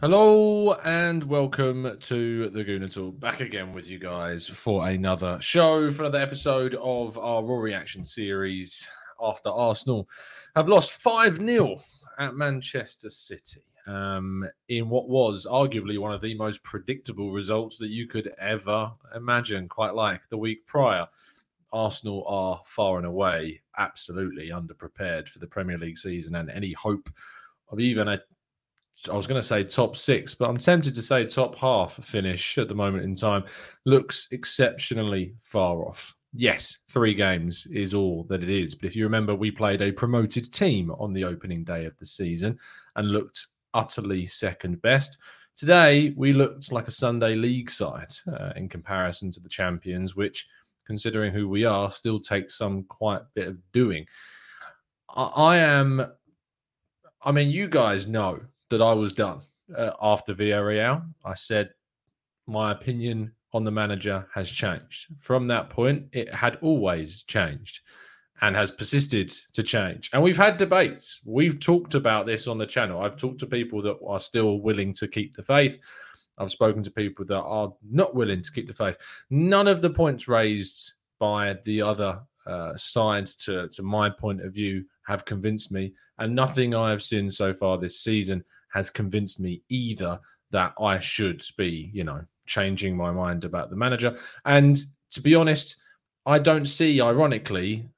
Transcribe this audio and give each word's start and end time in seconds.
Hello 0.00 0.72
and 0.82 1.22
welcome 1.24 1.98
to 2.00 2.48
the 2.48 2.64
Gooner 2.64 2.90
Talk. 2.90 3.20
Back 3.20 3.40
again 3.40 3.74
with 3.74 3.86
you 3.86 3.98
guys 3.98 4.48
for 4.48 4.88
another 4.88 5.36
show, 5.42 5.90
for 5.90 6.04
another 6.04 6.20
episode 6.22 6.74
of 6.76 7.18
our 7.18 7.44
Raw 7.44 7.58
Reaction 7.58 8.06
series 8.06 8.88
after 9.20 9.50
Arsenal 9.50 10.08
have 10.56 10.70
lost 10.70 10.92
5 10.92 11.36
0 11.36 11.76
at 12.18 12.34
Manchester 12.34 13.10
City 13.10 13.60
um, 13.86 14.48
in 14.70 14.88
what 14.88 15.10
was 15.10 15.46
arguably 15.46 15.98
one 15.98 16.14
of 16.14 16.22
the 16.22 16.34
most 16.34 16.62
predictable 16.62 17.32
results 17.32 17.76
that 17.76 17.90
you 17.90 18.06
could 18.06 18.32
ever 18.40 18.90
imagine, 19.14 19.68
quite 19.68 19.94
like 19.94 20.26
the 20.30 20.38
week 20.38 20.66
prior. 20.66 21.06
Arsenal 21.74 22.24
are 22.26 22.62
far 22.64 22.96
and 22.96 23.06
away 23.06 23.60
absolutely 23.76 24.48
underprepared 24.48 25.28
for 25.28 25.40
the 25.40 25.46
Premier 25.46 25.76
League 25.76 25.98
season 25.98 26.36
and 26.36 26.48
any 26.48 26.72
hope 26.72 27.10
of 27.70 27.80
even 27.80 28.08
a 28.08 28.18
I 29.08 29.14
was 29.14 29.26
going 29.26 29.40
to 29.40 29.46
say 29.46 29.64
top 29.64 29.96
six, 29.96 30.34
but 30.34 30.48
I'm 30.48 30.58
tempted 30.58 30.94
to 30.94 31.02
say 31.02 31.24
top 31.24 31.54
half 31.54 31.94
finish 32.04 32.58
at 32.58 32.68
the 32.68 32.74
moment 32.74 33.04
in 33.04 33.14
time 33.14 33.44
looks 33.86 34.28
exceptionally 34.32 35.34
far 35.40 35.78
off. 35.86 36.14
Yes, 36.32 36.78
three 36.88 37.14
games 37.14 37.66
is 37.66 37.94
all 37.94 38.24
that 38.24 38.42
it 38.42 38.50
is. 38.50 38.74
But 38.74 38.86
if 38.86 38.96
you 38.96 39.04
remember, 39.04 39.34
we 39.34 39.50
played 39.50 39.82
a 39.82 39.90
promoted 39.92 40.52
team 40.52 40.90
on 40.92 41.12
the 41.12 41.24
opening 41.24 41.64
day 41.64 41.86
of 41.86 41.96
the 41.98 42.06
season 42.06 42.58
and 42.96 43.10
looked 43.10 43.46
utterly 43.74 44.26
second 44.26 44.80
best. 44.82 45.18
Today, 45.56 46.14
we 46.16 46.32
looked 46.32 46.72
like 46.72 46.88
a 46.88 46.92
Sunday 46.92 47.34
league 47.34 47.70
side 47.70 48.12
uh, 48.32 48.52
in 48.56 48.68
comparison 48.68 49.30
to 49.32 49.40
the 49.40 49.48
champions, 49.48 50.14
which, 50.14 50.48
considering 50.86 51.32
who 51.32 51.48
we 51.48 51.64
are, 51.64 51.90
still 51.90 52.20
takes 52.20 52.56
some 52.56 52.84
quite 52.84 53.22
bit 53.34 53.48
of 53.48 53.58
doing. 53.72 54.06
I, 55.08 55.24
I 55.24 55.56
am, 55.58 56.06
I 57.22 57.32
mean, 57.32 57.50
you 57.50 57.68
guys 57.68 58.06
know 58.06 58.40
that 58.70 58.82
I 58.82 58.92
was 58.92 59.12
done 59.12 59.40
uh, 59.76 59.92
after 60.00 60.34
Villarreal. 60.34 61.04
I 61.24 61.34
said 61.34 61.70
my 62.46 62.72
opinion 62.72 63.32
on 63.52 63.64
the 63.64 63.70
manager 63.70 64.26
has 64.34 64.50
changed. 64.50 65.08
From 65.18 65.46
that 65.48 65.70
point, 65.70 66.06
it 66.12 66.32
had 66.32 66.58
always 66.62 67.24
changed 67.24 67.80
and 68.42 68.56
has 68.56 68.70
persisted 68.70 69.28
to 69.52 69.62
change. 69.62 70.08
And 70.12 70.22
we've 70.22 70.36
had 70.36 70.56
debates. 70.56 71.20
We've 71.24 71.60
talked 71.60 71.94
about 71.94 72.26
this 72.26 72.46
on 72.46 72.58
the 72.58 72.66
channel. 72.66 73.02
I've 73.02 73.16
talked 73.16 73.40
to 73.40 73.46
people 73.46 73.82
that 73.82 73.98
are 74.06 74.20
still 74.20 74.60
willing 74.60 74.92
to 74.94 75.08
keep 75.08 75.34
the 75.34 75.42
faith. 75.42 75.78
I've 76.38 76.50
spoken 76.50 76.82
to 76.84 76.90
people 76.90 77.24
that 77.26 77.40
are 77.40 77.72
not 77.82 78.14
willing 78.14 78.40
to 78.40 78.52
keep 78.52 78.66
the 78.66 78.72
faith. 78.72 78.96
None 79.28 79.68
of 79.68 79.82
the 79.82 79.90
points 79.90 80.26
raised 80.26 80.94
by 81.18 81.58
the 81.64 81.82
other 81.82 82.20
uh, 82.46 82.74
sides, 82.76 83.36
to, 83.36 83.68
to 83.68 83.82
my 83.82 84.08
point 84.08 84.40
of 84.40 84.54
view, 84.54 84.84
have 85.06 85.26
convinced 85.26 85.70
me. 85.70 85.92
And 86.18 86.34
nothing 86.34 86.74
I 86.74 86.90
have 86.90 87.02
seen 87.02 87.30
so 87.30 87.52
far 87.52 87.76
this 87.76 88.00
season 88.00 88.42
has 88.72 88.90
convinced 88.90 89.40
me 89.40 89.62
either 89.68 90.18
that 90.50 90.72
I 90.80 90.98
should 90.98 91.42
be, 91.56 91.90
you 91.92 92.04
know, 92.04 92.24
changing 92.46 92.96
my 92.96 93.10
mind 93.10 93.44
about 93.44 93.70
the 93.70 93.76
manager. 93.76 94.16
And 94.44 94.82
to 95.10 95.20
be 95.20 95.34
honest, 95.34 95.76
I 96.26 96.38
don't 96.38 96.66
see, 96.66 97.00
ironically, 97.00 97.88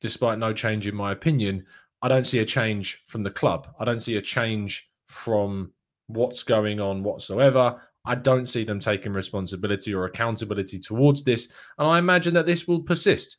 despite 0.00 0.38
no 0.38 0.52
change 0.52 0.86
in 0.86 0.94
my 0.94 1.12
opinion, 1.12 1.64
I 2.02 2.08
don't 2.08 2.26
see 2.26 2.38
a 2.38 2.44
change 2.44 3.02
from 3.06 3.22
the 3.22 3.30
club. 3.30 3.68
I 3.80 3.84
don't 3.84 4.00
see 4.00 4.16
a 4.16 4.22
change 4.22 4.88
from 5.08 5.72
what's 6.06 6.42
going 6.42 6.80
on 6.80 7.02
whatsoever. 7.02 7.80
I 8.04 8.14
don't 8.14 8.46
see 8.46 8.62
them 8.62 8.78
taking 8.78 9.12
responsibility 9.12 9.92
or 9.92 10.04
accountability 10.04 10.78
towards 10.78 11.24
this. 11.24 11.48
And 11.78 11.88
I 11.88 11.98
imagine 11.98 12.34
that 12.34 12.46
this 12.46 12.68
will 12.68 12.80
persist. 12.80 13.38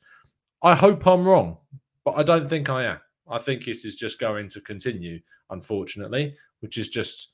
I 0.62 0.76
hope 0.76 1.08
I'm 1.08 1.26
wrong, 1.26 1.58
but 2.04 2.18
I 2.18 2.24
don't 2.24 2.48
think 2.48 2.70
I 2.70 2.84
am. 2.84 3.00
I 3.30 3.38
think 3.38 3.66
this 3.66 3.86
is 3.86 3.96
just 3.96 4.20
going 4.20 4.50
to 4.50 4.62
continue, 4.62 5.20
unfortunately, 5.50 6.36
which 6.62 6.78
is 6.78 6.90
just 6.90 7.32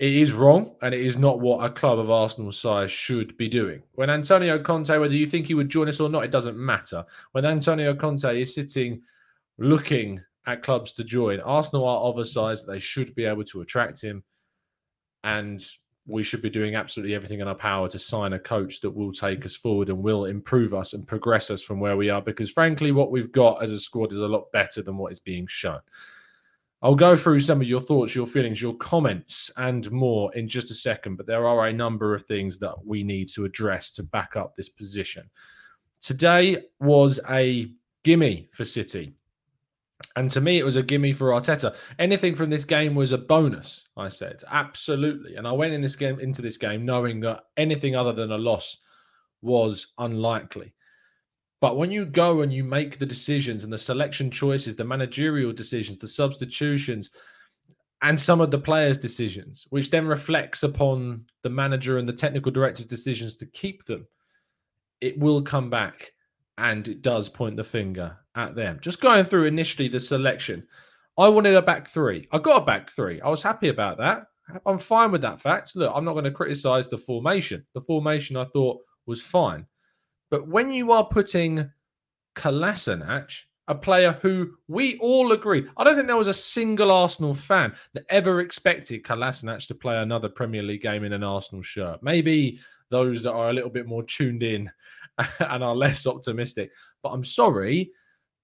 it 0.00 0.14
is 0.14 0.32
wrong 0.32 0.74
and 0.80 0.94
it 0.94 1.02
is 1.02 1.18
not 1.18 1.40
what 1.40 1.62
a 1.62 1.68
club 1.68 1.98
of 1.98 2.10
Arsenal's 2.10 2.58
size 2.58 2.90
should 2.90 3.36
be 3.36 3.48
doing. 3.48 3.82
When 3.92 4.08
Antonio 4.08 4.58
Conte, 4.58 4.96
whether 4.96 5.14
you 5.14 5.26
think 5.26 5.46
he 5.46 5.54
would 5.54 5.68
join 5.68 5.88
us 5.88 6.00
or 6.00 6.08
not, 6.08 6.24
it 6.24 6.30
doesn't 6.30 6.56
matter. 6.56 7.04
When 7.32 7.44
Antonio 7.44 7.94
Conte 7.94 8.40
is 8.40 8.54
sitting 8.54 9.02
looking 9.58 10.22
at 10.46 10.62
clubs 10.62 10.92
to 10.92 11.04
join, 11.04 11.40
Arsenal 11.40 11.86
are 11.86 11.98
of 11.98 12.16
a 12.16 12.24
size 12.24 12.64
that 12.64 12.72
they 12.72 12.78
should 12.78 13.14
be 13.14 13.26
able 13.26 13.44
to 13.44 13.60
attract 13.60 14.00
him. 14.00 14.24
And 15.22 15.62
we 16.10 16.22
should 16.22 16.42
be 16.42 16.50
doing 16.50 16.74
absolutely 16.74 17.14
everything 17.14 17.40
in 17.40 17.48
our 17.48 17.54
power 17.54 17.88
to 17.88 17.98
sign 17.98 18.32
a 18.32 18.38
coach 18.38 18.80
that 18.80 18.90
will 18.90 19.12
take 19.12 19.46
us 19.46 19.56
forward 19.56 19.88
and 19.88 20.02
will 20.02 20.26
improve 20.26 20.74
us 20.74 20.92
and 20.92 21.06
progress 21.06 21.50
us 21.50 21.62
from 21.62 21.80
where 21.80 21.96
we 21.96 22.10
are. 22.10 22.20
Because 22.20 22.50
frankly, 22.50 22.92
what 22.92 23.10
we've 23.10 23.32
got 23.32 23.62
as 23.62 23.70
a 23.70 23.78
squad 23.78 24.12
is 24.12 24.18
a 24.18 24.28
lot 24.28 24.50
better 24.52 24.82
than 24.82 24.96
what 24.96 25.12
is 25.12 25.20
being 25.20 25.46
shown. 25.46 25.80
I'll 26.82 26.94
go 26.94 27.14
through 27.14 27.40
some 27.40 27.60
of 27.60 27.66
your 27.66 27.80
thoughts, 27.80 28.14
your 28.14 28.26
feelings, 28.26 28.62
your 28.62 28.74
comments, 28.76 29.50
and 29.58 29.90
more 29.90 30.34
in 30.34 30.48
just 30.48 30.70
a 30.70 30.74
second. 30.74 31.16
But 31.16 31.26
there 31.26 31.46
are 31.46 31.68
a 31.68 31.72
number 31.72 32.14
of 32.14 32.24
things 32.24 32.58
that 32.60 32.74
we 32.84 33.02
need 33.02 33.28
to 33.30 33.44
address 33.44 33.90
to 33.92 34.02
back 34.02 34.34
up 34.36 34.54
this 34.54 34.70
position. 34.70 35.28
Today 36.00 36.64
was 36.80 37.20
a 37.28 37.70
gimme 38.02 38.48
for 38.52 38.64
City. 38.64 39.12
And 40.16 40.30
to 40.32 40.40
me, 40.40 40.58
it 40.58 40.64
was 40.64 40.76
a 40.76 40.82
gimme 40.82 41.12
for 41.12 41.28
Arteta. 41.28 41.74
Anything 41.98 42.34
from 42.34 42.50
this 42.50 42.64
game 42.64 42.94
was 42.94 43.12
a 43.12 43.18
bonus. 43.18 43.88
I 43.96 44.08
said 44.08 44.42
absolutely, 44.50 45.36
and 45.36 45.46
I 45.46 45.52
went 45.52 45.72
in 45.72 45.80
this 45.80 45.96
game 45.96 46.18
into 46.20 46.42
this 46.42 46.56
game 46.56 46.84
knowing 46.84 47.20
that 47.20 47.44
anything 47.56 47.94
other 47.94 48.12
than 48.12 48.32
a 48.32 48.38
loss 48.38 48.76
was 49.42 49.88
unlikely. 49.98 50.74
But 51.60 51.76
when 51.76 51.90
you 51.90 52.06
go 52.06 52.40
and 52.40 52.52
you 52.52 52.64
make 52.64 52.98
the 52.98 53.06
decisions 53.06 53.64
and 53.64 53.72
the 53.72 53.78
selection 53.78 54.30
choices, 54.30 54.76
the 54.76 54.84
managerial 54.84 55.52
decisions, 55.52 55.98
the 55.98 56.08
substitutions, 56.08 57.10
and 58.02 58.18
some 58.18 58.40
of 58.40 58.50
the 58.50 58.58
players' 58.58 58.98
decisions, 58.98 59.66
which 59.68 59.90
then 59.90 60.06
reflects 60.06 60.62
upon 60.62 61.26
the 61.42 61.50
manager 61.50 61.98
and 61.98 62.08
the 62.08 62.14
technical 62.14 62.50
director's 62.50 62.86
decisions 62.86 63.36
to 63.36 63.46
keep 63.46 63.84
them, 63.84 64.06
it 65.02 65.18
will 65.18 65.42
come 65.42 65.68
back 65.68 66.12
and 66.56 66.88
it 66.88 67.02
does 67.02 67.28
point 67.28 67.56
the 67.56 67.64
finger 67.64 68.16
at 68.34 68.54
them. 68.54 68.78
Just 68.80 69.00
going 69.00 69.24
through 69.24 69.44
initially 69.44 69.88
the 69.88 70.00
selection, 70.00 70.66
I 71.18 71.28
wanted 71.28 71.54
a 71.54 71.62
back 71.62 71.88
three. 71.88 72.28
I 72.32 72.38
got 72.38 72.62
a 72.62 72.64
back 72.64 72.90
three. 72.90 73.20
I 73.20 73.28
was 73.28 73.42
happy 73.42 73.68
about 73.68 73.98
that. 73.98 74.24
I'm 74.66 74.78
fine 74.78 75.12
with 75.12 75.22
that 75.22 75.40
fact. 75.40 75.76
Look, 75.76 75.92
I'm 75.94 76.04
not 76.04 76.12
going 76.12 76.24
to 76.24 76.30
criticize 76.30 76.88
the 76.88 76.98
formation. 76.98 77.64
The 77.74 77.80
formation 77.80 78.36
I 78.36 78.44
thought 78.44 78.80
was 79.06 79.22
fine. 79.22 79.66
But 80.30 80.48
when 80.48 80.72
you 80.72 80.92
are 80.92 81.04
putting 81.04 81.70
Kolasinac 82.36 83.32
a 83.70 83.74
player 83.74 84.18
who 84.20 84.50
we 84.66 84.98
all 84.98 85.30
agree. 85.30 85.64
I 85.76 85.84
don't 85.84 85.94
think 85.94 86.08
there 86.08 86.16
was 86.16 86.26
a 86.26 86.34
single 86.34 86.90
Arsenal 86.90 87.34
fan 87.34 87.72
that 87.94 88.02
ever 88.08 88.40
expected 88.40 89.04
Kolasinac 89.04 89.64
to 89.68 89.76
play 89.76 89.96
another 89.96 90.28
Premier 90.28 90.64
League 90.64 90.82
game 90.82 91.04
in 91.04 91.12
an 91.12 91.22
Arsenal 91.22 91.62
shirt. 91.62 92.02
Maybe 92.02 92.58
those 92.90 93.22
that 93.22 93.32
are 93.32 93.50
a 93.50 93.52
little 93.52 93.70
bit 93.70 93.86
more 93.86 94.02
tuned 94.02 94.42
in 94.42 94.68
and 95.38 95.62
are 95.62 95.76
less 95.76 96.04
optimistic. 96.08 96.72
But 97.00 97.10
I'm 97.10 97.22
sorry, 97.22 97.92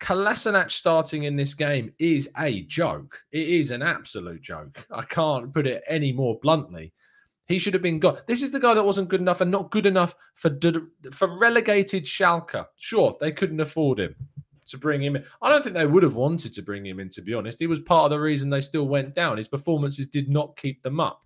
Kolasinac 0.01 0.71
starting 0.71 1.23
in 1.25 1.37
this 1.37 1.55
game 1.55 1.93
is 1.99 2.29
a 2.39 2.63
joke. 2.63 3.21
It 3.33 3.49
is 3.49 3.71
an 3.71 3.83
absolute 3.83 4.43
joke. 4.43 4.87
I 4.91 5.03
can't 5.03 5.53
put 5.53 5.67
it 5.67 5.83
any 5.89 6.13
more 6.13 6.39
bluntly. 6.41 6.93
He 7.47 7.59
should 7.59 7.75
have 7.75 7.83
been 7.83 8.01
got. 8.01 8.27
This 8.27 8.43
is 8.43 8.51
the 8.51 8.61
guy 8.61 8.75
that 8.75 8.85
wasn't 8.85 9.09
good 9.09 9.21
enough 9.21 9.41
and 9.41 9.51
not 9.51 9.71
good 9.71 9.87
enough 9.87 10.15
for 10.35 10.51
for 11.13 11.39
relegated 11.39 12.05
Schalke. 12.05 12.67
Sure, 12.77 13.17
they 13.21 13.33
couldn't 13.33 13.61
afford 13.61 14.01
him 14.01 14.17
to 14.67 14.79
bring 14.79 15.03
him 15.03 15.17
in. 15.17 15.25
I 15.41 15.49
don't 15.49 15.63
think 15.63 15.77
they 15.77 15.87
would 15.87 16.03
have 16.03 16.17
wanted 16.17 16.53
to 16.55 16.63
bring 16.63 16.85
him 16.85 16.99
in, 16.99 17.09
to 17.11 17.23
be 17.23 17.35
honest. 17.35 17.61
He 17.61 17.69
was 17.69 17.81
part 17.81 18.07
of 18.07 18.11
the 18.11 18.21
reason 18.21 18.51
they 18.51 18.61
still 18.61 18.89
went 18.89 19.15
down. 19.15 19.37
His 19.37 19.49
performances 19.49 20.09
did 20.09 20.29
not 20.29 20.57
keep 20.57 20.83
them 20.83 20.99
up. 20.99 21.23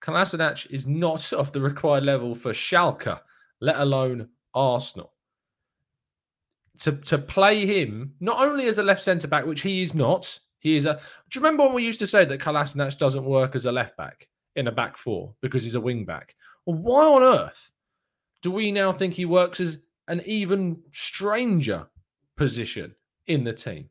Kolasinac 0.00 0.70
is 0.70 0.86
not 0.86 1.32
of 1.32 1.52
the 1.52 1.60
required 1.60 2.04
level 2.04 2.34
for 2.34 2.52
Schalke, 2.52 3.20
let 3.60 3.76
alone 3.76 4.28
Arsenal. 4.54 5.12
To, 6.78 6.92
to 6.92 7.18
play 7.18 7.66
him 7.66 8.14
not 8.20 8.40
only 8.40 8.68
as 8.68 8.78
a 8.78 8.82
left 8.82 9.02
centre 9.02 9.26
back, 9.26 9.46
which 9.46 9.62
he 9.62 9.82
is 9.82 9.94
not, 9.94 10.38
he 10.60 10.76
is 10.76 10.86
a. 10.86 10.94
Do 10.94 11.38
you 11.38 11.40
remember 11.40 11.64
when 11.64 11.74
we 11.74 11.84
used 11.84 11.98
to 12.00 12.06
say 12.06 12.24
that 12.24 12.40
Kolasinac 12.40 12.96
doesn't 12.98 13.24
work 13.24 13.56
as 13.56 13.66
a 13.66 13.72
left 13.72 13.96
back 13.96 14.28
in 14.54 14.68
a 14.68 14.72
back 14.72 14.96
four 14.96 15.34
because 15.40 15.64
he's 15.64 15.74
a 15.74 15.80
wing 15.80 16.04
back? 16.04 16.36
Well, 16.66 16.76
why 16.76 17.04
on 17.04 17.22
earth 17.22 17.70
do 18.42 18.50
we 18.50 18.70
now 18.70 18.92
think 18.92 19.14
he 19.14 19.24
works 19.24 19.58
as 19.60 19.78
an 20.08 20.22
even 20.24 20.82
stranger 20.90 21.86
position 22.36 22.94
in 23.26 23.44
the 23.44 23.52
team. 23.52 23.90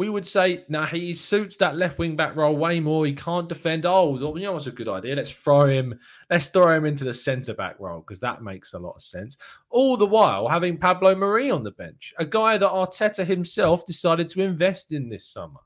We 0.00 0.08
would 0.08 0.26
say, 0.26 0.64
now 0.70 0.80
nah, 0.80 0.86
he 0.86 1.12
suits 1.12 1.58
that 1.58 1.76
left 1.76 1.98
wing 1.98 2.16
back 2.16 2.34
role 2.34 2.56
way 2.56 2.80
more. 2.80 3.04
He 3.04 3.12
can't 3.12 3.50
defend. 3.50 3.84
Oh, 3.84 4.16
you 4.34 4.44
know 4.44 4.52
what's 4.52 4.66
a 4.66 4.70
good 4.70 4.88
idea? 4.88 5.14
Let's 5.14 5.30
throw 5.30 5.66
him. 5.66 6.00
Let's 6.30 6.48
throw 6.48 6.74
him 6.74 6.86
into 6.86 7.04
the 7.04 7.12
centre 7.12 7.52
back 7.52 7.78
role 7.78 8.00
because 8.00 8.18
that 8.20 8.42
makes 8.42 8.72
a 8.72 8.78
lot 8.78 8.94
of 8.94 9.02
sense. 9.02 9.36
All 9.68 9.98
the 9.98 10.06
while 10.06 10.48
having 10.48 10.78
Pablo 10.78 11.14
Mari 11.14 11.50
on 11.50 11.62
the 11.62 11.72
bench, 11.72 12.14
a 12.18 12.24
guy 12.24 12.56
that 12.56 12.70
Arteta 12.70 13.26
himself 13.26 13.84
decided 13.84 14.30
to 14.30 14.40
invest 14.40 14.92
in 14.92 15.10
this 15.10 15.26
summer. 15.26 15.60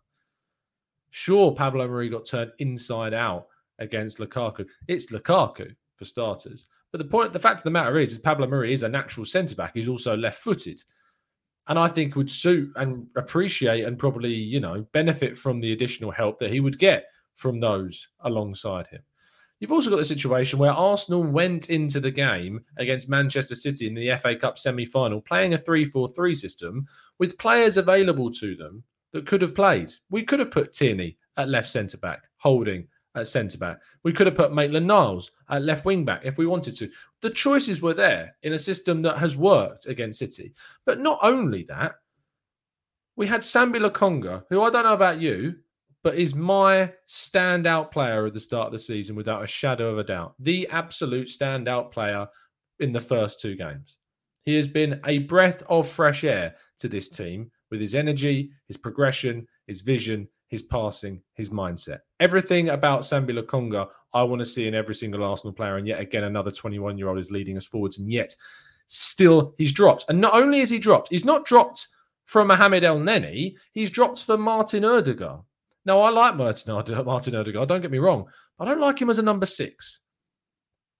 Sure, 1.10 1.54
Pablo 1.54 1.86
Mari 1.86 2.08
got 2.08 2.26
turned 2.26 2.50
inside 2.58 3.14
out 3.14 3.46
against 3.78 4.18
Lukaku. 4.18 4.66
It's 4.88 5.12
Lukaku 5.12 5.76
for 5.94 6.06
starters, 6.06 6.66
but 6.90 6.98
the 6.98 7.04
point, 7.04 7.32
the 7.32 7.38
fact 7.38 7.60
of 7.60 7.64
the 7.64 7.70
matter 7.70 8.00
is, 8.00 8.10
is 8.10 8.18
Pablo 8.18 8.48
Mari 8.48 8.72
is 8.72 8.82
a 8.82 8.88
natural 8.88 9.26
centre 9.26 9.54
back. 9.54 9.74
He's 9.74 9.86
also 9.86 10.16
left 10.16 10.42
footed. 10.42 10.82
And 11.66 11.78
I 11.78 11.88
think 11.88 12.14
would 12.14 12.30
suit 12.30 12.72
and 12.76 13.06
appreciate 13.16 13.84
and 13.84 13.98
probably, 13.98 14.32
you 14.32 14.60
know, 14.60 14.86
benefit 14.92 15.36
from 15.38 15.60
the 15.60 15.72
additional 15.72 16.10
help 16.10 16.38
that 16.40 16.50
he 16.50 16.60
would 16.60 16.78
get 16.78 17.06
from 17.34 17.60
those 17.60 18.08
alongside 18.20 18.86
him. 18.86 19.00
You've 19.60 19.72
also 19.72 19.88
got 19.88 19.96
the 19.96 20.04
situation 20.04 20.58
where 20.58 20.72
Arsenal 20.72 21.22
went 21.22 21.70
into 21.70 22.00
the 22.00 22.10
game 22.10 22.60
against 22.76 23.08
Manchester 23.08 23.54
City 23.54 23.86
in 23.86 23.94
the 23.94 24.14
FA 24.16 24.36
Cup 24.36 24.58
semi 24.58 24.84
final 24.84 25.22
playing 25.22 25.54
a 25.54 25.58
3 25.58 25.86
4 25.86 26.08
3 26.08 26.34
system 26.34 26.86
with 27.18 27.38
players 27.38 27.76
available 27.76 28.30
to 28.32 28.54
them 28.56 28.84
that 29.12 29.26
could 29.26 29.40
have 29.40 29.54
played. 29.54 29.92
We 30.10 30.22
could 30.22 30.40
have 30.40 30.50
put 30.50 30.72
Tierney 30.72 31.16
at 31.36 31.48
left 31.48 31.70
centre 31.70 31.96
back, 31.96 32.24
Holding 32.36 32.88
at 33.14 33.26
centre 33.26 33.58
back. 33.58 33.78
We 34.02 34.12
could 34.12 34.26
have 34.26 34.36
put 34.36 34.52
Maitland 34.52 34.86
Niles 34.86 35.30
at 35.48 35.62
left 35.62 35.84
wing 35.84 36.04
back 36.04 36.22
if 36.24 36.38
we 36.38 36.46
wanted 36.46 36.74
to. 36.76 36.90
The 37.22 37.30
choices 37.30 37.80
were 37.80 37.94
there 37.94 38.34
in 38.42 38.52
a 38.52 38.58
system 38.58 39.02
that 39.02 39.18
has 39.18 39.36
worked 39.36 39.86
against 39.86 40.18
City. 40.18 40.52
But 40.84 41.00
not 41.00 41.18
only 41.22 41.64
that, 41.64 41.94
we 43.16 43.26
had 43.26 43.42
Sambi 43.42 43.76
Lokonga, 43.76 44.44
who 44.50 44.62
I 44.62 44.70
don't 44.70 44.84
know 44.84 44.94
about 44.94 45.20
you, 45.20 45.54
but 46.02 46.16
is 46.16 46.34
my 46.34 46.92
standout 47.08 47.90
player 47.90 48.26
at 48.26 48.34
the 48.34 48.40
start 48.40 48.66
of 48.66 48.72
the 48.72 48.78
season 48.78 49.16
without 49.16 49.42
a 49.42 49.46
shadow 49.46 49.90
of 49.90 49.98
a 49.98 50.04
doubt. 50.04 50.34
The 50.38 50.68
absolute 50.68 51.28
standout 51.28 51.90
player 51.90 52.26
in 52.80 52.92
the 52.92 53.00
first 53.00 53.40
two 53.40 53.54
games. 53.54 53.98
He 54.44 54.54
has 54.56 54.68
been 54.68 55.00
a 55.06 55.20
breath 55.20 55.62
of 55.68 55.88
fresh 55.88 56.24
air 56.24 56.56
to 56.78 56.88
this 56.88 57.08
team 57.08 57.50
with 57.70 57.80
his 57.80 57.94
energy, 57.94 58.50
his 58.68 58.76
progression, 58.76 59.46
his 59.66 59.80
vision, 59.80 60.28
his 60.48 60.62
passing, 60.62 61.20
his 61.34 61.50
mindset. 61.50 61.98
Everything 62.20 62.70
about 62.70 63.02
Sambi 63.02 63.30
Lokonga, 63.30 63.88
I 64.12 64.22
want 64.22 64.40
to 64.40 64.46
see 64.46 64.66
in 64.66 64.74
every 64.74 64.94
single 64.94 65.24
Arsenal 65.24 65.52
player. 65.52 65.76
And 65.76 65.86
yet 65.86 66.00
again, 66.00 66.24
another 66.24 66.50
21 66.50 66.98
year 66.98 67.08
old 67.08 67.18
is 67.18 67.30
leading 67.30 67.56
us 67.56 67.66
forwards. 67.66 67.98
And 67.98 68.10
yet, 68.10 68.34
still, 68.86 69.54
he's 69.58 69.72
dropped. 69.72 70.04
And 70.08 70.20
not 70.20 70.34
only 70.34 70.60
is 70.60 70.70
he 70.70 70.78
dropped, 70.78 71.08
he's 71.10 71.24
not 71.24 71.44
dropped 71.44 71.88
from 72.26 72.48
Mohamed 72.48 72.82
Elneny, 72.82 73.54
he's 73.72 73.90
dropped 73.90 74.22
for 74.22 74.38
Martin 74.38 74.84
Odegaard. 74.84 75.40
Now, 75.84 76.00
I 76.00 76.08
like 76.08 76.36
Martin, 76.36 76.74
Odegaard, 76.74 77.68
don't 77.68 77.82
get 77.82 77.90
me 77.90 77.98
wrong. 77.98 78.26
I 78.58 78.64
don't 78.64 78.80
like 78.80 78.98
him 78.98 79.10
as 79.10 79.18
a 79.18 79.22
number 79.22 79.44
six. 79.44 80.00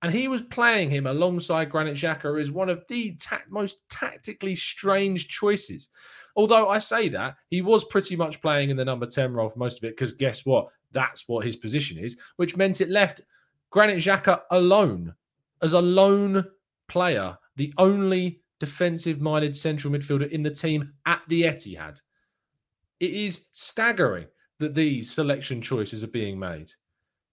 And 0.04 0.12
he 0.12 0.28
was 0.28 0.42
playing 0.42 0.90
him 0.90 1.06
alongside 1.06 1.70
Granit 1.70 1.96
Xhaka 1.96 2.38
as 2.38 2.50
one 2.50 2.68
of 2.68 2.84
the 2.90 3.16
ta- 3.16 3.40
most 3.48 3.88
tactically 3.88 4.54
strange 4.54 5.28
choices. 5.28 5.88
Although 6.36 6.68
I 6.68 6.76
say 6.76 7.08
that, 7.08 7.36
he 7.48 7.62
was 7.62 7.84
pretty 7.84 8.14
much 8.14 8.42
playing 8.42 8.68
in 8.68 8.76
the 8.76 8.84
number 8.84 9.06
10 9.06 9.32
role 9.32 9.48
for 9.48 9.58
most 9.58 9.78
of 9.78 9.84
it, 9.84 9.96
because 9.96 10.12
guess 10.12 10.44
what? 10.44 10.68
That's 10.92 11.26
what 11.26 11.46
his 11.46 11.56
position 11.56 11.96
is, 11.96 12.18
which 12.36 12.54
meant 12.54 12.82
it 12.82 12.90
left 12.90 13.22
Granit 13.70 13.96
Xhaka 13.96 14.42
alone 14.50 15.14
as 15.62 15.72
a 15.72 15.80
lone 15.80 16.44
player, 16.86 17.38
the 17.56 17.72
only 17.78 18.42
defensive 18.60 19.22
minded 19.22 19.56
central 19.56 19.94
midfielder 19.94 20.30
in 20.30 20.42
the 20.42 20.50
team 20.50 20.92
at 21.06 21.22
the 21.28 21.44
Etihad. 21.44 21.98
It 23.00 23.10
is 23.10 23.46
staggering 23.52 24.26
that 24.58 24.74
these 24.74 25.10
selection 25.10 25.62
choices 25.62 26.04
are 26.04 26.08
being 26.08 26.38
made. 26.38 26.70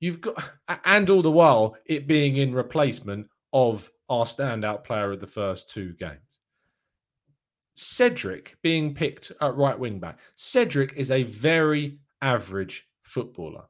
You've 0.01 0.19
got, 0.19 0.51
and 0.83 1.09
all 1.09 1.21
the 1.21 1.31
while, 1.31 1.77
it 1.85 2.07
being 2.07 2.37
in 2.37 2.51
replacement 2.51 3.27
of 3.53 3.89
our 4.09 4.25
standout 4.25 4.83
player 4.83 5.11
of 5.11 5.21
the 5.21 5.27
first 5.27 5.69
two 5.69 5.93
games. 5.93 6.17
Cedric 7.75 8.57
being 8.61 8.93
picked 8.93 9.31
at 9.39 9.55
right 9.55 9.77
wing 9.77 9.99
back. 9.99 10.19
Cedric 10.35 10.93
is 10.97 11.11
a 11.11 11.23
very 11.23 11.99
average 12.21 12.87
footballer. 13.03 13.63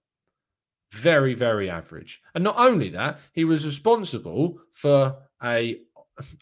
Very, 0.94 1.34
very 1.34 1.70
average. 1.70 2.22
And 2.34 2.44
not 2.44 2.58
only 2.58 2.90
that, 2.90 3.20
he 3.34 3.46
was 3.46 3.66
responsible 3.66 4.58
for 4.72 5.18
a 5.44 5.80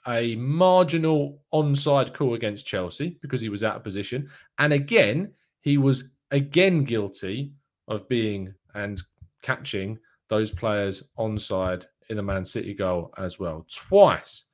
a 0.07 0.35
marginal 0.35 1.42
onside 1.53 2.13
call 2.13 2.33
against 2.33 2.65
Chelsea 2.65 3.18
because 3.21 3.39
he 3.39 3.50
was 3.50 3.63
out 3.63 3.77
of 3.77 3.83
position. 3.83 4.27
And 4.57 4.74
again, 4.74 5.33
he 5.62 5.77
was 5.77 6.06
again 6.31 6.80
guilty 6.80 7.53
of 7.88 8.09
being 8.09 8.53
and 8.74 9.01
catching 9.41 9.97
those 10.27 10.51
players 10.51 11.03
onside 11.18 11.86
in 12.09 12.18
the 12.18 12.24
Man 12.24 12.45
City 12.45 12.74
goal 12.74 13.13
as 13.18 13.40
well. 13.40 13.66
Twice, 13.69 14.45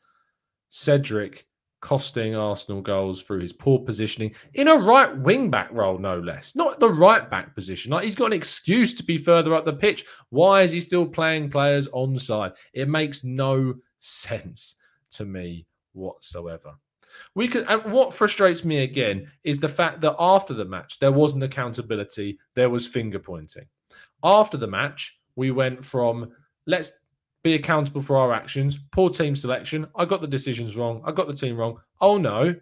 Cedric 0.70 1.46
costing 1.82 2.36
Arsenal 2.36 2.82
goals 2.82 3.22
through 3.22 3.40
his 3.40 3.54
poor 3.54 3.78
positioning 3.78 4.34
in 4.56 4.68
a 4.68 4.76
right 4.76 5.16
wing 5.20 5.52
back 5.52 5.72
role, 5.72 6.00
no 6.00 6.18
less. 6.18 6.56
Not 6.56 6.80
the 6.80 6.90
right 6.90 7.30
back 7.30 7.54
position. 7.54 7.92
Like 7.92 8.06
he's 8.06 8.16
got 8.16 8.28
an 8.28 8.34
excuse 8.34 8.96
to 8.96 9.04
be 9.04 9.18
further 9.18 9.54
up 9.54 9.66
the 9.66 9.74
pitch. 9.74 10.04
Why 10.30 10.64
is 10.64 10.72
he 10.72 10.82
still 10.82 11.06
playing 11.06 11.52
players 11.52 11.88
onside? 11.90 12.56
It 12.74 12.90
makes 12.90 13.24
no 13.24 13.76
sense 14.00 14.76
to 15.12 15.26
me 15.26 15.68
whatsoever. 15.94 16.74
We 17.36 17.48
could, 17.48 17.66
and 17.70 17.84
what 17.92 18.14
frustrates 18.14 18.66
me 18.66 18.80
again 18.80 19.32
is 19.44 19.60
the 19.60 19.68
fact 19.68 20.02
that 20.02 20.16
after 20.20 20.54
the 20.54 20.66
match 20.66 21.00
there 21.00 21.12
wasn't 21.12 21.44
accountability, 21.44 22.40
there 22.56 22.70
was 22.70 22.88
finger 22.88 23.20
pointing. 23.20 23.68
After 24.26 24.58
the 24.58 24.68
match, 24.68 25.20
we 25.36 25.52
went 25.52 25.86
from 25.86 26.32
let's 26.66 26.92
be 27.44 27.54
accountable 27.54 28.02
for 28.02 28.18
our 28.18 28.34
actions. 28.34 28.80
Poor 28.92 29.12
team 29.12 29.36
selection. 29.36 29.88
I 29.96 30.06
got 30.06 30.20
the 30.20 30.28
decisions 30.28 30.76
wrong. 30.76 31.04
I 31.06 31.12
got 31.12 31.28
the 31.28 31.34
team 31.34 31.56
wrong. 31.56 31.78
Oh 32.02 32.18
no, 32.18 32.56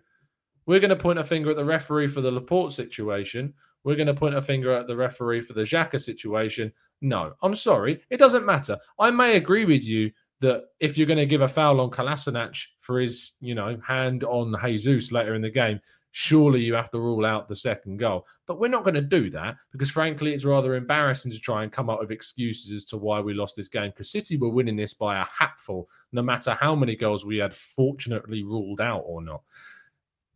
we're 0.65 0.81
going 0.81 0.89
to 0.89 0.95
point 0.97 1.19
a 1.19 1.23
finger 1.23 1.49
at 1.51 1.55
the 1.55 1.63
referee 1.63 2.07
for 2.07 2.19
the 2.19 2.31
Laporte 2.31 2.73
situation. 2.73 3.53
We're 3.85 3.95
going 3.95 4.07
to 4.07 4.13
point 4.13 4.35
a 4.35 4.41
finger 4.41 4.73
at 4.73 4.87
the 4.87 4.95
referee 4.95 5.41
for 5.41 5.53
the 5.53 5.61
Xhaka 5.61 6.01
situation. 6.01 6.71
No, 7.01 7.33
I'm 7.41 7.55
sorry. 7.55 8.01
It 8.09 8.17
doesn't 8.17 8.45
matter. 8.45 8.77
I 8.99 9.09
may 9.09 9.37
agree 9.37 9.65
with 9.65 9.85
you 9.85 10.11
that 10.39 10.65
if 10.81 10.97
you're 10.97 11.07
going 11.07 11.17
to 11.17 11.25
give 11.25 11.41
a 11.41 11.47
foul 11.47 11.79
on 11.79 11.89
Kolasinac 11.89 12.61
for 12.77 12.99
his, 12.99 13.33
you 13.39 13.55
know, 13.55 13.77
hand 13.85 14.25
on 14.25 14.55
Jesus 14.61 15.11
later 15.11 15.35
in 15.35 15.41
the 15.41 15.49
game, 15.49 15.79
surely 16.15 16.61
you 16.61 16.75
have 16.75 16.91
to 16.91 16.99
rule 16.99 17.25
out 17.25 17.49
the 17.49 17.55
second 17.55 17.97
goal. 17.97 18.27
But 18.45 18.59
we're 18.59 18.67
not 18.67 18.83
going 18.83 18.93
to 18.93 19.01
do 19.01 19.31
that 19.31 19.55
because, 19.71 19.89
frankly, 19.89 20.31
it's 20.31 20.45
rather 20.45 20.75
embarrassing 20.75 21.31
to 21.31 21.39
try 21.39 21.63
and 21.63 21.71
come 21.71 21.89
up 21.89 21.99
with 21.99 22.11
excuses 22.11 22.71
as 22.71 22.85
to 22.85 22.97
why 22.97 23.19
we 23.19 23.33
lost 23.33 23.55
this 23.55 23.67
game 23.67 23.89
because 23.89 24.11
City 24.11 24.37
were 24.37 24.49
winning 24.49 24.75
this 24.75 24.93
by 24.93 25.19
a 25.19 25.25
hatful, 25.25 25.89
no 26.11 26.21
matter 26.21 26.53
how 26.53 26.75
many 26.75 26.95
goals 26.95 27.25
we 27.25 27.37
had 27.37 27.55
fortunately 27.55 28.43
ruled 28.43 28.79
out 28.79 29.01
or 29.07 29.23
not. 29.23 29.41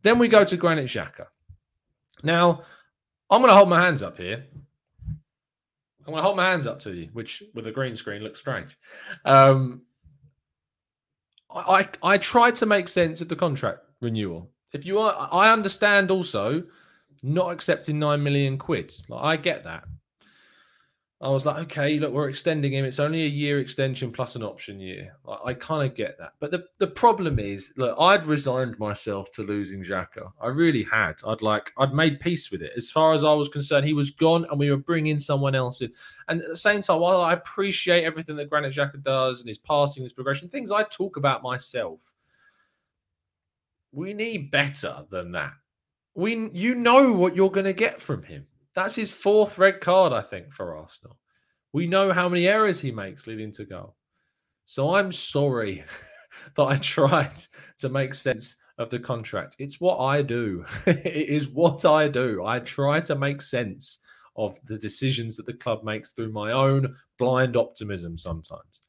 Then 0.02 0.18
we 0.18 0.26
go 0.26 0.44
to 0.44 0.56
Granit 0.56 0.86
Xhaka. 0.86 1.26
Now, 2.24 2.64
I'm 3.30 3.40
going 3.40 3.50
to 3.50 3.56
hold 3.56 3.68
my 3.68 3.80
hands 3.80 4.02
up 4.02 4.18
here. 4.18 4.44
I'm 5.06 6.12
going 6.12 6.16
to 6.16 6.22
hold 6.22 6.36
my 6.36 6.50
hands 6.50 6.66
up 6.66 6.80
to 6.80 6.92
you, 6.92 7.08
which 7.12 7.44
with 7.54 7.68
a 7.68 7.72
green 7.72 7.94
screen 7.94 8.22
looks 8.22 8.40
strange. 8.40 8.76
Um, 9.24 9.82
I, 11.54 11.88
I 12.02 12.18
tried 12.18 12.56
to 12.56 12.66
make 12.66 12.88
sense 12.88 13.20
of 13.20 13.28
the 13.28 13.36
contract 13.36 13.78
renewal 14.00 14.50
If 14.72 14.84
you 14.84 14.98
are, 14.98 15.28
I 15.32 15.52
understand 15.52 16.10
also 16.10 16.64
not 17.22 17.52
accepting 17.52 17.98
nine 17.98 18.22
million 18.22 18.58
quid. 18.58 18.92
Like, 19.08 19.24
I 19.24 19.36
get 19.36 19.64
that. 19.64 19.84
I 21.20 21.30
was 21.30 21.44
like, 21.44 21.58
okay, 21.64 21.98
look, 21.98 22.12
we're 22.12 22.28
extending 22.28 22.72
him. 22.72 22.84
It's 22.84 23.00
only 23.00 23.24
a 23.24 23.28
year 23.28 23.58
extension 23.58 24.12
plus 24.12 24.36
an 24.36 24.44
option 24.44 24.78
year. 24.78 25.16
I, 25.26 25.48
I 25.48 25.54
kind 25.54 25.84
of 25.84 25.96
get 25.96 26.16
that. 26.18 26.34
But 26.38 26.52
the, 26.52 26.66
the 26.78 26.86
problem 26.86 27.40
is, 27.40 27.72
look, 27.76 27.96
I'd 27.98 28.24
resigned 28.24 28.78
myself 28.78 29.32
to 29.32 29.42
losing 29.42 29.82
Xhaka. 29.82 30.30
I 30.40 30.46
really 30.46 30.84
had. 30.84 31.14
I'd 31.26 31.42
like, 31.42 31.72
I'd 31.76 31.92
made 31.92 32.20
peace 32.20 32.52
with 32.52 32.62
it. 32.62 32.70
As 32.76 32.88
far 32.88 33.14
as 33.14 33.24
I 33.24 33.32
was 33.32 33.48
concerned, 33.48 33.84
he 33.84 33.94
was 33.94 34.10
gone 34.10 34.46
and 34.48 34.60
we 34.60 34.70
were 34.70 34.76
bringing 34.76 35.18
someone 35.18 35.56
else 35.56 35.80
in. 35.80 35.92
And 36.28 36.40
at 36.40 36.48
the 36.48 36.54
same 36.56 36.82
time, 36.82 37.00
while 37.00 37.20
I 37.20 37.32
appreciate 37.32 38.04
everything 38.04 38.36
that 38.36 38.48
Granit 38.48 38.72
Xhaka 38.72 39.02
does 39.02 39.40
and 39.40 39.48
his 39.48 39.58
passing, 39.58 40.04
his 40.04 40.12
progression, 40.12 40.48
things 40.48 40.70
I 40.70 40.84
talk 40.84 41.16
about 41.16 41.42
myself, 41.42 42.14
we 43.98 44.14
need 44.14 44.52
better 44.52 45.04
than 45.10 45.32
that. 45.32 45.54
We, 46.14 46.50
you 46.52 46.76
know 46.76 47.12
what 47.12 47.34
you're 47.34 47.50
going 47.50 47.66
to 47.66 47.72
get 47.72 48.00
from 48.00 48.22
him. 48.22 48.46
That's 48.76 48.94
his 48.94 49.10
fourth 49.10 49.58
red 49.58 49.80
card, 49.80 50.12
I 50.12 50.22
think, 50.22 50.52
for 50.52 50.76
Arsenal. 50.76 51.18
We 51.72 51.88
know 51.88 52.12
how 52.12 52.28
many 52.28 52.46
errors 52.46 52.80
he 52.80 52.92
makes 52.92 53.26
leading 53.26 53.50
to 53.52 53.64
goal. 53.64 53.96
So 54.66 54.94
I'm 54.94 55.10
sorry 55.10 55.84
that 56.54 56.62
I 56.62 56.76
tried 56.76 57.42
to 57.78 57.88
make 57.88 58.14
sense 58.14 58.54
of 58.78 58.88
the 58.88 59.00
contract. 59.00 59.56
It's 59.58 59.80
what 59.80 59.98
I 59.98 60.22
do. 60.22 60.64
it 60.86 61.28
is 61.28 61.48
what 61.48 61.84
I 61.84 62.06
do. 62.06 62.44
I 62.44 62.60
try 62.60 63.00
to 63.00 63.16
make 63.16 63.42
sense 63.42 63.98
of 64.36 64.56
the 64.64 64.78
decisions 64.78 65.36
that 65.36 65.46
the 65.46 65.54
club 65.54 65.82
makes 65.82 66.12
through 66.12 66.30
my 66.30 66.52
own 66.52 66.94
blind 67.18 67.56
optimism 67.56 68.16
sometimes 68.16 68.87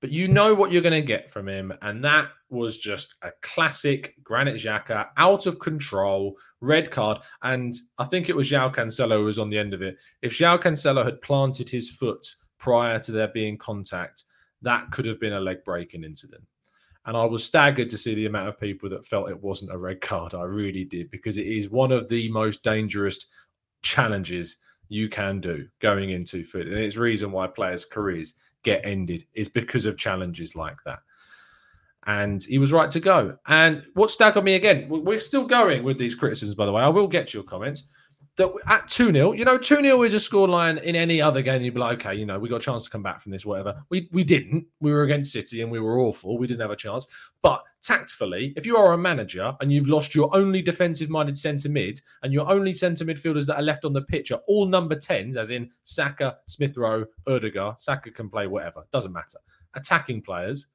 but 0.00 0.10
you 0.10 0.28
know 0.28 0.54
what 0.54 0.72
you're 0.72 0.82
going 0.82 0.92
to 0.92 1.02
get 1.02 1.30
from 1.30 1.48
him. 1.48 1.72
And 1.82 2.02
that 2.04 2.28
was 2.48 2.78
just 2.78 3.16
a 3.22 3.30
classic 3.42 4.14
Granit 4.22 4.56
Xhaka, 4.56 5.08
out 5.16 5.46
of 5.46 5.58
control, 5.58 6.36
red 6.60 6.90
card. 6.90 7.18
And 7.42 7.74
I 7.98 8.04
think 8.04 8.28
it 8.28 8.36
was 8.36 8.50
João 8.50 8.74
Cancelo 8.74 9.18
who 9.18 9.24
was 9.24 9.38
on 9.38 9.50
the 9.50 9.58
end 9.58 9.74
of 9.74 9.82
it. 9.82 9.96
If 10.22 10.32
João 10.32 10.60
Cancelo 10.60 11.04
had 11.04 11.20
planted 11.22 11.68
his 11.68 11.90
foot 11.90 12.26
prior 12.58 12.98
to 13.00 13.12
there 13.12 13.28
being 13.28 13.58
contact, 13.58 14.24
that 14.62 14.90
could 14.90 15.06
have 15.06 15.20
been 15.20 15.34
a 15.34 15.40
leg 15.40 15.64
breaking 15.64 16.04
incident. 16.04 16.42
And 17.06 17.16
I 17.16 17.24
was 17.24 17.44
staggered 17.44 17.88
to 17.90 17.98
see 17.98 18.14
the 18.14 18.26
amount 18.26 18.48
of 18.48 18.60
people 18.60 18.88
that 18.90 19.06
felt 19.06 19.30
it 19.30 19.42
wasn't 19.42 19.72
a 19.72 19.78
red 19.78 20.00
card. 20.00 20.34
I 20.34 20.42
really 20.42 20.84
did, 20.84 21.10
because 21.10 21.38
it 21.38 21.46
is 21.46 21.70
one 21.70 21.92
of 21.92 22.08
the 22.08 22.30
most 22.30 22.62
dangerous 22.62 23.26
challenges 23.82 24.56
you 24.88 25.08
can 25.08 25.40
do 25.40 25.66
going 25.80 26.10
into 26.10 26.44
foot. 26.44 26.66
And 26.66 26.76
it's 26.76 26.96
reason 26.96 27.32
why 27.32 27.46
players' 27.46 27.84
careers 27.84 28.34
get 28.62 28.84
ended 28.84 29.26
is 29.34 29.48
because 29.48 29.86
of 29.86 29.96
challenges 29.96 30.54
like 30.54 30.76
that. 30.84 31.00
And 32.06 32.42
he 32.42 32.58
was 32.58 32.72
right 32.72 32.90
to 32.90 33.00
go. 33.00 33.36
And 33.46 33.84
what 33.94 34.10
staggered 34.10 34.44
me 34.44 34.54
again, 34.54 34.86
we're 34.88 35.20
still 35.20 35.46
going 35.46 35.84
with 35.84 35.98
these 35.98 36.14
criticisms, 36.14 36.54
by 36.54 36.66
the 36.66 36.72
way. 36.72 36.82
I 36.82 36.88
will 36.88 37.06
get 37.06 37.34
your 37.34 37.42
comments. 37.42 37.84
That 38.40 38.54
at 38.68 38.88
2 38.88 39.12
0, 39.12 39.32
you 39.32 39.44
know, 39.44 39.58
2 39.58 39.82
0 39.82 40.02
is 40.02 40.14
a 40.14 40.16
scoreline 40.16 40.82
in 40.82 40.96
any 40.96 41.20
other 41.20 41.42
game. 41.42 41.60
You'd 41.60 41.74
be 41.74 41.80
like, 41.80 42.00
okay, 42.00 42.18
you 42.18 42.24
know, 42.24 42.38
we 42.38 42.48
got 42.48 42.56
a 42.56 42.64
chance 42.64 42.84
to 42.84 42.90
come 42.90 43.02
back 43.02 43.20
from 43.20 43.32
this, 43.32 43.44
whatever. 43.44 43.82
We, 43.90 44.08
we 44.12 44.24
didn't. 44.24 44.64
We 44.80 44.92
were 44.92 45.02
against 45.02 45.30
City 45.30 45.60
and 45.60 45.70
we 45.70 45.78
were 45.78 46.00
awful. 46.00 46.38
We 46.38 46.46
didn't 46.46 46.62
have 46.62 46.70
a 46.70 46.76
chance. 46.76 47.06
But 47.42 47.62
tactfully, 47.82 48.54
if 48.56 48.64
you 48.64 48.78
are 48.78 48.94
a 48.94 48.98
manager 48.98 49.54
and 49.60 49.70
you've 49.70 49.88
lost 49.88 50.14
your 50.14 50.34
only 50.34 50.62
defensive 50.62 51.10
minded 51.10 51.36
centre 51.36 51.68
mid 51.68 52.00
and 52.22 52.32
your 52.32 52.50
only 52.50 52.72
centre 52.72 53.04
midfielders 53.04 53.44
that 53.44 53.56
are 53.56 53.62
left 53.62 53.84
on 53.84 53.92
the 53.92 54.00
pitch 54.00 54.32
are 54.32 54.40
all 54.48 54.64
number 54.64 54.96
10s, 54.96 55.36
as 55.36 55.50
in 55.50 55.70
Saka, 55.84 56.38
Smith 56.46 56.78
Rowe, 56.78 57.04
Odegaard, 57.26 57.78
Saka 57.78 58.10
can 58.10 58.30
play 58.30 58.46
whatever, 58.46 58.86
doesn't 58.90 59.12
matter. 59.12 59.38
Attacking 59.74 60.22
players, 60.22 60.66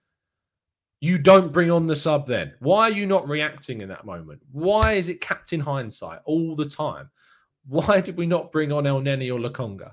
you 1.02 1.18
don't 1.18 1.52
bring 1.52 1.72
on 1.72 1.88
the 1.88 1.96
sub 1.96 2.28
then. 2.28 2.54
Why 2.60 2.90
are 2.90 2.94
you 2.94 3.08
not 3.08 3.28
reacting 3.28 3.82
in 3.82 3.90
that 3.90 4.06
moment? 4.06 4.44
Why 4.52 4.94
is 4.94 5.10
it 5.10 5.20
captain 5.20 5.60
hindsight 5.60 6.20
all 6.26 6.56
the 6.56 6.70
time? 6.70 7.10
Why 7.68 8.02
did 8.02 8.18
we 8.18 8.26
not 8.26 8.52
bring 8.52 8.72
on 8.72 8.86
El 8.86 9.02
Elneny 9.02 9.34
or 9.34 9.40
Lokonga 9.40 9.92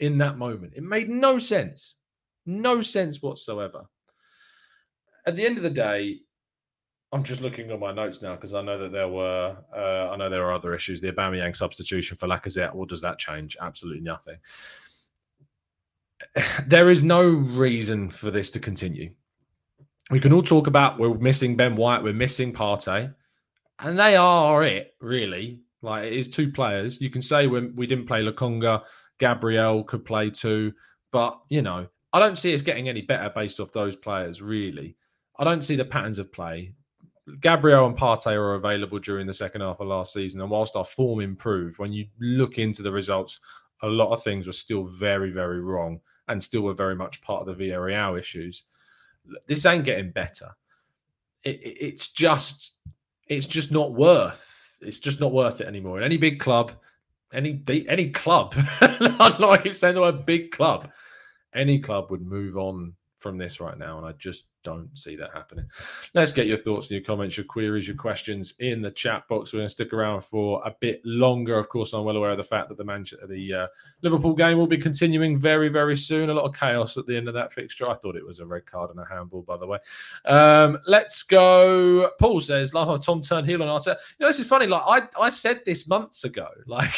in 0.00 0.18
that 0.18 0.38
moment? 0.38 0.74
It 0.76 0.82
made 0.82 1.08
no 1.08 1.38
sense. 1.38 1.96
No 2.46 2.82
sense 2.82 3.22
whatsoever. 3.22 3.86
At 5.26 5.36
the 5.36 5.44
end 5.44 5.56
of 5.56 5.62
the 5.62 5.70
day, 5.70 6.20
I'm 7.12 7.24
just 7.24 7.40
looking 7.40 7.70
at 7.70 7.78
my 7.78 7.92
notes 7.92 8.22
now 8.22 8.34
because 8.34 8.54
I 8.54 8.62
know 8.62 8.76
that 8.78 8.92
there 8.92 9.08
were, 9.08 9.56
uh, 9.74 10.10
I 10.10 10.16
know 10.16 10.28
there 10.28 10.44
are 10.44 10.52
other 10.52 10.74
issues. 10.74 11.00
The 11.00 11.12
Aubameyang 11.12 11.56
substitution 11.56 12.16
for 12.16 12.26
Lacazette. 12.26 12.74
What 12.74 12.88
does 12.88 13.00
that 13.02 13.18
change? 13.18 13.56
Absolutely 13.60 14.02
nothing. 14.02 14.36
There 16.66 16.90
is 16.90 17.02
no 17.02 17.22
reason 17.22 18.10
for 18.10 18.30
this 18.30 18.50
to 18.52 18.60
continue. 18.60 19.12
We 20.10 20.20
can 20.20 20.32
all 20.32 20.42
talk 20.42 20.66
about 20.66 20.98
we're 20.98 21.14
missing 21.14 21.56
Ben 21.56 21.76
White, 21.76 22.02
we're 22.02 22.12
missing 22.12 22.52
Partey, 22.52 23.14
and 23.78 23.98
they 23.98 24.16
are 24.16 24.64
it 24.64 24.94
really. 25.00 25.60
Like 25.84 26.06
it 26.06 26.14
is 26.14 26.28
two 26.28 26.50
players. 26.50 27.00
You 27.00 27.10
can 27.10 27.22
say 27.22 27.46
when 27.46 27.74
we 27.76 27.86
didn't 27.86 28.06
play 28.06 28.22
Lokonga, 28.22 28.82
Gabriel 29.18 29.84
could 29.84 30.04
play 30.04 30.30
too, 30.30 30.72
but 31.12 31.38
you 31.48 31.62
know 31.62 31.86
I 32.12 32.18
don't 32.18 32.36
see 32.36 32.52
it's 32.52 32.62
getting 32.62 32.88
any 32.88 33.02
better 33.02 33.30
based 33.34 33.60
off 33.60 33.72
those 33.72 33.94
players. 33.94 34.40
Really, 34.40 34.96
I 35.38 35.44
don't 35.44 35.62
see 35.62 35.76
the 35.76 35.84
patterns 35.84 36.18
of 36.18 36.32
play. 36.32 36.74
Gabriel 37.40 37.86
and 37.86 37.96
Partey 37.96 38.32
are 38.32 38.54
available 38.54 38.98
during 38.98 39.26
the 39.26 39.32
second 39.32 39.62
half 39.62 39.80
of 39.80 39.88
last 39.88 40.12
season, 40.12 40.40
and 40.40 40.50
whilst 40.50 40.76
our 40.76 40.84
form 40.84 41.20
improved, 41.20 41.78
when 41.78 41.92
you 41.92 42.06
look 42.20 42.58
into 42.58 42.82
the 42.82 42.92
results, 42.92 43.40
a 43.82 43.86
lot 43.86 44.12
of 44.12 44.22
things 44.22 44.46
were 44.46 44.52
still 44.52 44.84
very, 44.84 45.30
very 45.30 45.60
wrong, 45.60 46.00
and 46.28 46.42
still 46.42 46.62
were 46.62 46.74
very 46.74 46.94
much 46.94 47.22
part 47.22 47.46
of 47.46 47.46
the 47.46 47.64
Villarreal 47.64 48.18
issues. 48.18 48.64
This 49.46 49.64
ain't 49.64 49.84
getting 49.84 50.10
better. 50.10 50.50
It, 51.42 51.60
it, 51.62 51.76
it's 51.80 52.08
just, 52.08 52.74
it's 53.26 53.46
just 53.46 53.72
not 53.72 53.94
worth. 53.94 54.53
It's 54.84 54.98
just 54.98 55.20
not 55.20 55.32
worth 55.32 55.60
it 55.60 55.66
anymore. 55.66 55.98
In 55.98 56.04
any 56.04 56.16
big 56.16 56.40
club, 56.40 56.72
any 57.32 57.62
any 57.88 58.10
club, 58.10 58.54
I 58.80 59.60
keep 59.62 59.74
saying 59.74 59.94
the 59.94 60.00
word 60.00 60.26
big 60.26 60.50
club. 60.52 60.90
Any 61.54 61.78
club 61.80 62.10
would 62.10 62.22
move 62.22 62.56
on 62.56 62.94
from 63.18 63.38
this 63.38 63.60
right 63.60 63.78
now, 63.78 63.98
and 63.98 64.06
I 64.06 64.12
just 64.12 64.44
don't 64.64 64.90
see 64.98 65.14
that 65.16 65.30
happening. 65.32 65.66
Let's 66.14 66.32
get 66.32 66.46
your 66.46 66.56
thoughts 66.56 66.86
and 66.86 66.92
your 66.92 67.04
comments, 67.04 67.36
your 67.36 67.44
queries, 67.44 67.86
your 67.86 67.96
questions 67.96 68.54
in 68.58 68.82
the 68.82 68.90
chat 68.90 69.28
box. 69.28 69.52
We're 69.52 69.58
going 69.58 69.68
to 69.68 69.72
stick 69.72 69.92
around 69.92 70.22
for 70.22 70.60
a 70.64 70.74
bit 70.80 71.00
longer. 71.04 71.56
Of 71.56 71.68
course, 71.68 71.92
I'm 71.92 72.04
well 72.04 72.16
aware 72.16 72.30
of 72.30 72.38
the 72.38 72.44
fact 72.44 72.68
that 72.70 72.78
the 72.78 72.84
Manchester, 72.84 73.26
the 73.26 73.54
uh, 73.54 73.66
Liverpool 74.02 74.34
game 74.34 74.58
will 74.58 74.66
be 74.66 74.78
continuing 74.78 75.38
very, 75.38 75.68
very 75.68 75.96
soon. 75.96 76.30
A 76.30 76.34
lot 76.34 76.46
of 76.46 76.58
chaos 76.58 76.96
at 76.96 77.06
the 77.06 77.16
end 77.16 77.28
of 77.28 77.34
that 77.34 77.52
fixture. 77.52 77.88
I 77.88 77.94
thought 77.94 78.16
it 78.16 78.26
was 78.26 78.40
a 78.40 78.46
red 78.46 78.66
card 78.66 78.90
and 78.90 78.98
a 78.98 79.04
handball, 79.04 79.42
by 79.42 79.56
the 79.56 79.66
way. 79.66 79.78
Um, 80.24 80.78
let's 80.86 81.22
go. 81.22 82.10
Paul 82.18 82.40
says, 82.40 82.74
"Love 82.74 82.88
how 82.88 82.96
Tom 82.96 83.20
turned 83.20 83.46
heel 83.46 83.62
on 83.62 83.68
Arteta." 83.68 83.98
You 84.18 84.24
know, 84.24 84.28
this 84.28 84.40
is 84.40 84.48
funny. 84.48 84.66
Like 84.66 84.82
I, 85.16 85.26
I 85.26 85.28
said 85.28 85.60
this 85.64 85.86
months 85.86 86.24
ago. 86.24 86.48
Like 86.66 86.92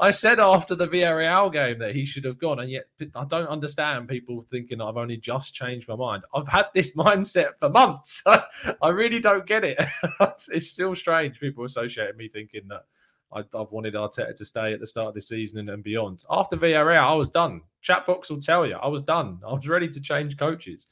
I 0.00 0.10
said 0.10 0.38
after 0.38 0.74
the 0.74 0.86
Villarreal 0.86 1.50
game 1.50 1.78
that 1.78 1.94
he 1.94 2.04
should 2.04 2.24
have 2.24 2.38
gone, 2.38 2.58
and 2.60 2.70
yet 2.70 2.84
I 3.14 3.24
don't 3.24 3.46
understand 3.46 4.08
people 4.08 4.42
thinking 4.42 4.82
I've 4.82 4.98
only 4.98 5.16
just 5.16 5.54
changed 5.54 5.88
my 5.88 5.96
mind. 5.96 6.24
I've 6.34 6.48
had 6.48 6.66
this 6.74 6.87
this 6.88 6.96
mindset 6.96 7.58
for 7.58 7.68
months. 7.68 8.22
I 8.82 8.88
really 8.88 9.20
don't 9.20 9.46
get 9.46 9.64
it. 9.64 9.78
it's 10.20 10.68
still 10.68 10.94
strange. 10.94 11.40
People 11.40 11.64
associating 11.64 12.16
me 12.16 12.28
thinking 12.28 12.62
that 12.68 12.84
I, 13.32 13.44
have 13.56 13.72
wanted 13.72 13.94
Arteta 13.94 14.34
to 14.34 14.44
stay 14.44 14.72
at 14.72 14.80
the 14.80 14.86
start 14.86 15.08
of 15.08 15.14
the 15.14 15.20
season 15.20 15.58
and, 15.60 15.70
and 15.70 15.82
beyond. 15.82 16.24
After 16.30 16.56
Villarreal, 16.56 16.98
I 16.98 17.14
was 17.14 17.28
done. 17.28 17.62
Chatbox 17.84 18.30
will 18.30 18.40
tell 18.40 18.66
you 18.66 18.74
I 18.74 18.88
was 18.88 19.02
done. 19.02 19.40
I 19.46 19.52
was 19.52 19.68
ready 19.68 19.88
to 19.88 20.00
change 20.00 20.36
coaches. 20.36 20.86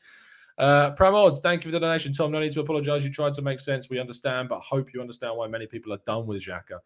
Uh, 0.59 0.95
Odds, 0.99 1.41
thank 1.41 1.65
you 1.65 1.71
for 1.71 1.73
the 1.73 1.81
donation, 1.81 2.13
Tom. 2.13 2.33
No 2.33 2.41
need 2.41 2.53
to 2.53 2.61
apologise. 2.61 3.05
You 3.05 3.11
tried 3.11 3.35
to 3.35 3.43
make 3.43 3.61
sense. 3.61 3.91
We 3.91 3.99
understand, 3.99 4.49
but 4.49 4.61
hope 4.61 4.95
you 4.95 5.01
understand 5.01 5.37
why 5.37 5.49
many 5.49 5.67
people 5.67 5.93
are 5.93 6.01
done 6.07 6.27
with 6.27 6.43
Xhaka. 6.43 6.81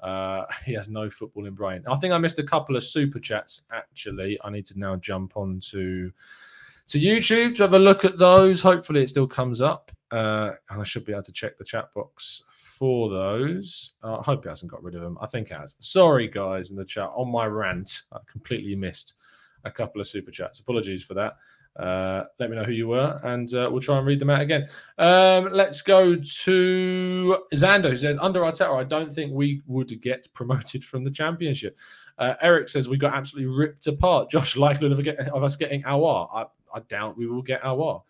Uh, 0.00 0.44
he 0.66 0.74
has 0.74 0.88
no 0.88 1.06
footballing 1.06 1.54
brain. 1.54 1.82
I 1.88 1.96
think 1.96 2.12
I 2.12 2.18
missed 2.18 2.38
a 2.38 2.42
couple 2.42 2.76
of 2.76 2.84
super 2.84 3.18
chats. 3.18 3.62
Actually, 3.72 4.38
I 4.44 4.50
need 4.50 4.66
to 4.66 4.78
now 4.78 4.96
jump 4.96 5.36
on 5.36 5.60
to 5.70 6.12
to 6.88 6.98
YouTube 6.98 7.54
to 7.56 7.62
have 7.62 7.74
a 7.74 7.78
look 7.78 8.04
at 8.04 8.18
those. 8.18 8.60
Hopefully, 8.60 9.02
it 9.02 9.08
still 9.08 9.26
comes 9.26 9.60
up, 9.60 9.90
uh, 10.10 10.52
and 10.70 10.80
I 10.80 10.84
should 10.84 11.04
be 11.04 11.12
able 11.12 11.22
to 11.22 11.32
check 11.32 11.56
the 11.58 11.64
chat 11.64 11.86
box 11.94 12.42
for 12.48 13.08
those. 13.08 13.94
Uh, 14.02 14.18
I 14.18 14.22
hope 14.22 14.44
it 14.44 14.48
hasn't 14.48 14.70
got 14.70 14.82
rid 14.82 14.94
of 14.94 15.02
them. 15.02 15.18
I 15.20 15.26
think 15.26 15.50
it 15.50 15.56
has. 15.56 15.76
Sorry, 15.80 16.28
guys, 16.28 16.70
in 16.70 16.76
the 16.76 16.84
chat 16.84 17.10
on 17.14 17.30
my 17.30 17.46
rant, 17.46 18.02
I 18.12 18.18
completely 18.30 18.74
missed 18.74 19.14
a 19.64 19.70
couple 19.70 20.00
of 20.00 20.06
super 20.06 20.30
chats. 20.30 20.60
Apologies 20.60 21.02
for 21.02 21.14
that. 21.14 21.36
Uh, 21.78 22.24
let 22.38 22.50
me 22.50 22.56
know 22.56 22.62
who 22.62 22.72
you 22.72 22.86
were, 22.86 23.20
and 23.24 23.52
uh, 23.54 23.68
we'll 23.70 23.80
try 23.80 23.98
and 23.98 24.06
read 24.06 24.20
them 24.20 24.30
out 24.30 24.40
again. 24.40 24.68
Um, 24.98 25.48
let's 25.52 25.82
go 25.82 26.14
to 26.14 27.38
Xander, 27.52 27.90
who 27.90 27.96
says, 27.96 28.16
Under 28.20 28.40
Arteta, 28.40 28.78
I 28.78 28.84
don't 28.84 29.12
think 29.12 29.32
we 29.32 29.60
would 29.66 30.00
get 30.00 30.32
promoted 30.34 30.84
from 30.84 31.02
the 31.02 31.10
championship. 31.10 31.76
Uh, 32.18 32.34
Eric 32.40 32.68
says, 32.68 32.88
We 32.88 32.96
got 32.96 33.14
absolutely 33.14 33.52
ripped 33.52 33.88
apart. 33.88 34.30
Josh, 34.30 34.56
likelihood 34.56 35.08
of, 35.08 35.28
of 35.34 35.42
us 35.42 35.56
getting 35.56 35.84
our. 35.84 36.48
I, 36.74 36.80
doubt 36.80 37.16
we 37.16 37.26
will 37.26 37.42
get 37.42 37.64
our. 37.64 38.02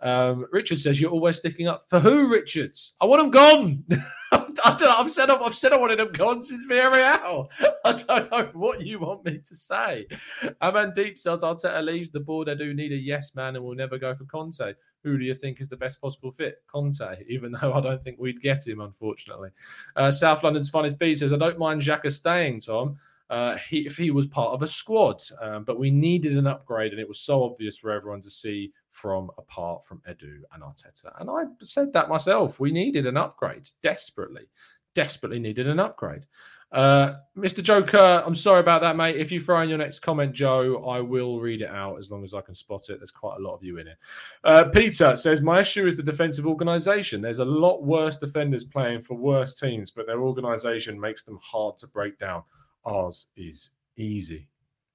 Um, 0.00 0.46
Richard 0.50 0.80
says 0.80 1.00
you're 1.00 1.12
always 1.12 1.36
sticking 1.36 1.68
up 1.68 1.82
for 1.88 2.00
who, 2.00 2.28
Richards? 2.28 2.94
I 3.00 3.04
want 3.06 3.22
him 3.22 3.30
gone. 3.30 3.84
I 4.32 4.76
don't 4.76 4.82
know. 4.82 4.96
I've 4.96 5.10
said 5.10 5.30
I've 5.30 5.54
said 5.54 5.72
I 5.72 5.76
wanted 5.76 6.00
him 6.00 6.10
gone 6.12 6.42
since 6.42 6.66
Villarreal. 6.66 7.48
I 7.84 7.92
don't 7.92 8.30
know 8.30 8.50
what 8.54 8.80
you 8.80 8.98
want 8.98 9.24
me 9.24 9.38
to 9.38 9.54
say. 9.54 10.06
Deep 10.10 11.18
says 11.18 11.42
Arteta 11.42 11.84
leaves 11.84 12.10
the 12.10 12.20
board. 12.20 12.48
I 12.48 12.54
do 12.54 12.74
need 12.74 12.92
a 12.92 12.96
yes 12.96 13.34
man 13.34 13.56
and 13.56 13.64
we'll 13.64 13.76
never 13.76 13.98
go 13.98 14.14
for 14.14 14.24
Conte. 14.24 14.74
Who 15.04 15.18
do 15.18 15.24
you 15.24 15.34
think 15.34 15.60
is 15.60 15.68
the 15.68 15.76
best 15.76 16.00
possible 16.00 16.32
fit? 16.32 16.62
Conte, 16.66 17.24
even 17.28 17.52
though 17.52 17.72
I 17.72 17.80
don't 17.80 18.02
think 18.02 18.18
we'd 18.18 18.40
get 18.40 18.66
him, 18.66 18.80
unfortunately. 18.80 19.50
Uh, 19.96 20.10
South 20.10 20.42
London's 20.42 20.70
Finest 20.70 20.98
B 20.98 21.14
says, 21.14 21.32
I 21.32 21.38
don't 21.38 21.58
mind 21.58 21.82
Xhaka 21.82 22.12
staying, 22.12 22.60
Tom. 22.60 22.96
Uh, 23.32 23.56
he, 23.66 23.78
if 23.86 23.96
he 23.96 24.10
was 24.10 24.26
part 24.26 24.52
of 24.52 24.62
a 24.62 24.66
squad, 24.66 25.22
um, 25.40 25.64
but 25.64 25.78
we 25.78 25.90
needed 25.90 26.36
an 26.36 26.46
upgrade, 26.46 26.92
and 26.92 27.00
it 27.00 27.08
was 27.08 27.18
so 27.18 27.42
obvious 27.42 27.78
for 27.78 27.90
everyone 27.90 28.20
to 28.20 28.28
see 28.28 28.70
from 28.90 29.30
apart 29.38 29.82
from 29.86 30.02
Edu 30.06 30.40
and 30.52 30.62
Arteta. 30.62 31.18
And 31.18 31.30
I 31.30 31.44
said 31.62 31.94
that 31.94 32.10
myself. 32.10 32.60
We 32.60 32.70
needed 32.70 33.06
an 33.06 33.16
upgrade 33.16 33.66
desperately, 33.82 34.50
desperately 34.94 35.38
needed 35.38 35.66
an 35.66 35.80
upgrade. 35.80 36.26
Uh, 36.72 37.14
Mr. 37.34 37.62
Joker, 37.62 38.22
I'm 38.26 38.34
sorry 38.34 38.60
about 38.60 38.82
that, 38.82 38.96
mate. 38.96 39.16
If 39.16 39.32
you 39.32 39.40
throw 39.40 39.62
in 39.62 39.70
your 39.70 39.78
next 39.78 40.00
comment, 40.00 40.34
Joe, 40.34 40.84
I 40.86 41.00
will 41.00 41.40
read 41.40 41.62
it 41.62 41.70
out 41.70 41.98
as 41.98 42.10
long 42.10 42.24
as 42.24 42.34
I 42.34 42.42
can 42.42 42.54
spot 42.54 42.90
it. 42.90 42.98
There's 42.98 43.10
quite 43.10 43.36
a 43.38 43.42
lot 43.42 43.54
of 43.54 43.64
you 43.64 43.78
in 43.78 43.88
it. 43.88 43.96
Uh, 44.44 44.64
Peter 44.64 45.16
says, 45.16 45.40
My 45.40 45.60
issue 45.60 45.86
is 45.86 45.96
the 45.96 46.02
defensive 46.02 46.46
organization. 46.46 47.22
There's 47.22 47.38
a 47.38 47.46
lot 47.46 47.82
worse 47.82 48.18
defenders 48.18 48.64
playing 48.64 49.02
for 49.02 49.14
worse 49.14 49.58
teams, 49.58 49.90
but 49.90 50.06
their 50.06 50.20
organization 50.20 51.00
makes 51.00 51.22
them 51.22 51.38
hard 51.42 51.78
to 51.78 51.86
break 51.86 52.18
down. 52.18 52.42
Ours 52.84 53.26
is 53.36 53.70
easy. 53.96 54.48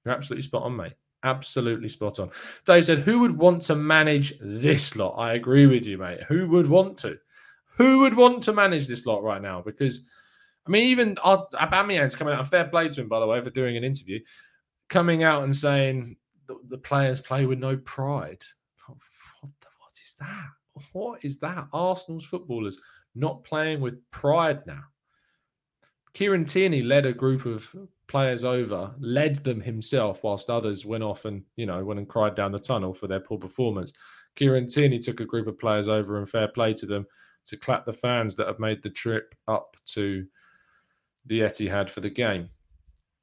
You're 0.04 0.14
absolutely 0.14 0.42
spot 0.42 0.62
on, 0.62 0.76
mate. 0.76 0.94
Absolutely 1.24 1.88
spot 1.88 2.18
on. 2.20 2.30
Dave 2.64 2.84
said, 2.84 3.00
Who 3.00 3.20
would 3.20 3.36
want 3.36 3.62
to 3.62 3.74
manage 3.74 4.34
this 4.40 4.94
lot? 4.96 5.14
I 5.14 5.34
agree 5.34 5.66
with 5.66 5.84
you, 5.84 5.98
mate. 5.98 6.22
Who 6.28 6.48
would 6.48 6.68
want 6.68 6.98
to? 6.98 7.18
Who 7.76 8.00
would 8.00 8.14
want 8.14 8.42
to 8.44 8.52
manage 8.52 8.86
this 8.86 9.06
lot 9.06 9.22
right 9.22 9.42
now? 9.42 9.62
Because 9.62 10.02
I 10.68 10.70
mean, 10.70 10.84
even 10.84 11.14
Aubameyang's 11.16 12.14
coming 12.14 12.34
out. 12.34 12.40
A 12.40 12.44
fair 12.44 12.66
play 12.66 12.88
to 12.88 13.00
him, 13.00 13.08
by 13.08 13.20
the 13.20 13.26
way, 13.26 13.40
for 13.40 13.48
doing 13.48 13.76
an 13.78 13.84
interview, 13.84 14.20
coming 14.90 15.22
out 15.22 15.44
and 15.44 15.56
saying 15.56 16.16
the, 16.46 16.58
the 16.68 16.76
players 16.76 17.22
play 17.22 17.46
with 17.46 17.58
no 17.58 17.78
pride. 17.78 18.44
Oh, 18.88 18.96
what, 19.40 19.52
what 19.78 19.92
is 20.04 20.14
that? 20.20 20.46
What 20.92 21.24
is 21.24 21.38
that? 21.38 21.68
Arsenal's 21.72 22.26
footballers 22.26 22.78
not 23.14 23.44
playing 23.44 23.80
with 23.80 23.98
pride 24.10 24.66
now. 24.66 24.82
Kieran 26.18 26.44
Tierney 26.44 26.82
led 26.82 27.06
a 27.06 27.12
group 27.12 27.46
of 27.46 27.72
players 28.08 28.42
over, 28.42 28.92
led 28.98 29.36
them 29.36 29.60
himself, 29.60 30.24
whilst 30.24 30.50
others 30.50 30.84
went 30.84 31.04
off 31.04 31.26
and 31.26 31.44
you 31.54 31.64
know 31.64 31.84
went 31.84 32.00
and 32.00 32.08
cried 32.08 32.34
down 32.34 32.50
the 32.50 32.58
tunnel 32.58 32.92
for 32.92 33.06
their 33.06 33.20
poor 33.20 33.38
performance. 33.38 33.92
Kieran 34.34 34.66
Tierney 34.66 34.98
took 34.98 35.20
a 35.20 35.24
group 35.24 35.46
of 35.46 35.60
players 35.60 35.86
over 35.86 36.18
and 36.18 36.28
fair 36.28 36.48
play 36.48 36.74
to 36.74 36.86
them 36.86 37.06
to 37.44 37.56
clap 37.56 37.86
the 37.86 37.92
fans 37.92 38.34
that 38.34 38.48
have 38.48 38.58
made 38.58 38.82
the 38.82 38.90
trip 38.90 39.32
up 39.46 39.76
to 39.92 40.26
the 41.26 41.38
Etihad 41.38 41.88
for 41.88 42.00
the 42.00 42.10
game. 42.10 42.48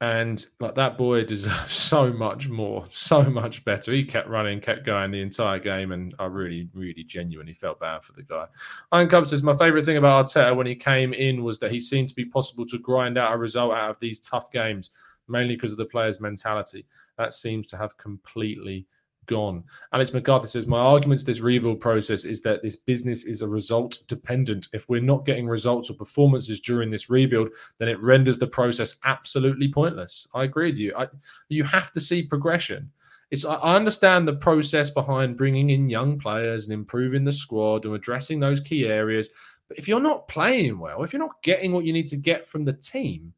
And 0.00 0.44
like 0.60 0.74
that 0.74 0.98
boy 0.98 1.24
deserves 1.24 1.72
so 1.72 2.12
much 2.12 2.48
more, 2.48 2.84
so 2.86 3.22
much 3.22 3.64
better. 3.64 3.92
He 3.92 4.04
kept 4.04 4.28
running, 4.28 4.60
kept 4.60 4.84
going 4.84 5.10
the 5.10 5.22
entire 5.22 5.58
game, 5.58 5.92
and 5.92 6.14
I 6.18 6.26
really, 6.26 6.68
really 6.74 7.04
genuinely 7.04 7.54
felt 7.54 7.80
bad 7.80 8.02
for 8.02 8.12
the 8.12 8.22
guy. 8.22 8.46
Iron 8.92 9.08
Cub 9.08 9.26
says 9.26 9.42
my 9.42 9.56
favourite 9.56 9.84
thing 9.84 9.96
about 9.96 10.26
Arteta 10.26 10.54
when 10.54 10.66
he 10.66 10.74
came 10.74 11.14
in 11.14 11.42
was 11.42 11.58
that 11.60 11.72
he 11.72 11.80
seemed 11.80 12.08
to 12.10 12.14
be 12.14 12.26
possible 12.26 12.66
to 12.66 12.78
grind 12.78 13.16
out 13.16 13.32
a 13.32 13.38
result 13.38 13.72
out 13.72 13.90
of 13.90 14.00
these 14.00 14.18
tough 14.18 14.50
games, 14.52 14.90
mainly 15.28 15.56
because 15.56 15.72
of 15.72 15.78
the 15.78 15.86
players' 15.86 16.20
mentality. 16.20 16.84
That 17.16 17.32
seems 17.32 17.66
to 17.68 17.78
have 17.78 17.96
completely 17.96 18.86
gone. 19.26 19.64
Alex 19.92 20.12
McCarthy 20.12 20.46
says, 20.46 20.66
My 20.66 20.78
argument 20.78 21.20
to 21.20 21.26
this 21.26 21.40
rebuild 21.40 21.80
process 21.80 22.24
is 22.24 22.40
that 22.42 22.62
this 22.62 22.76
business 22.76 23.24
is 23.24 23.42
a 23.42 23.48
result 23.48 23.98
dependent. 24.06 24.68
If 24.72 24.88
we're 24.88 25.00
not 25.00 25.26
getting 25.26 25.46
results 25.46 25.90
or 25.90 25.94
performances 25.94 26.60
during 26.60 26.90
this 26.90 27.10
rebuild, 27.10 27.50
then 27.78 27.88
it 27.88 28.00
renders 28.00 28.38
the 28.38 28.46
process 28.46 28.96
absolutely 29.04 29.72
pointless. 29.72 30.26
I 30.34 30.44
agree 30.44 30.70
with 30.70 30.78
you. 30.78 30.94
I, 30.96 31.08
you 31.48 31.64
have 31.64 31.92
to 31.92 32.00
see 32.00 32.22
progression. 32.22 32.90
It's, 33.30 33.44
I 33.44 33.74
understand 33.74 34.26
the 34.26 34.36
process 34.36 34.90
behind 34.90 35.36
bringing 35.36 35.70
in 35.70 35.88
young 35.88 36.18
players 36.18 36.64
and 36.64 36.72
improving 36.72 37.24
the 37.24 37.32
squad 37.32 37.84
and 37.84 37.94
addressing 37.94 38.38
those 38.38 38.60
key 38.60 38.86
areas. 38.86 39.28
But 39.68 39.78
if 39.78 39.88
you're 39.88 40.00
not 40.00 40.28
playing 40.28 40.78
well, 40.78 41.02
if 41.02 41.12
you're 41.12 41.22
not 41.22 41.42
getting 41.42 41.72
what 41.72 41.84
you 41.84 41.92
need 41.92 42.08
to 42.08 42.16
get 42.16 42.46
from 42.46 42.64
the 42.64 42.72
team, 42.72 43.32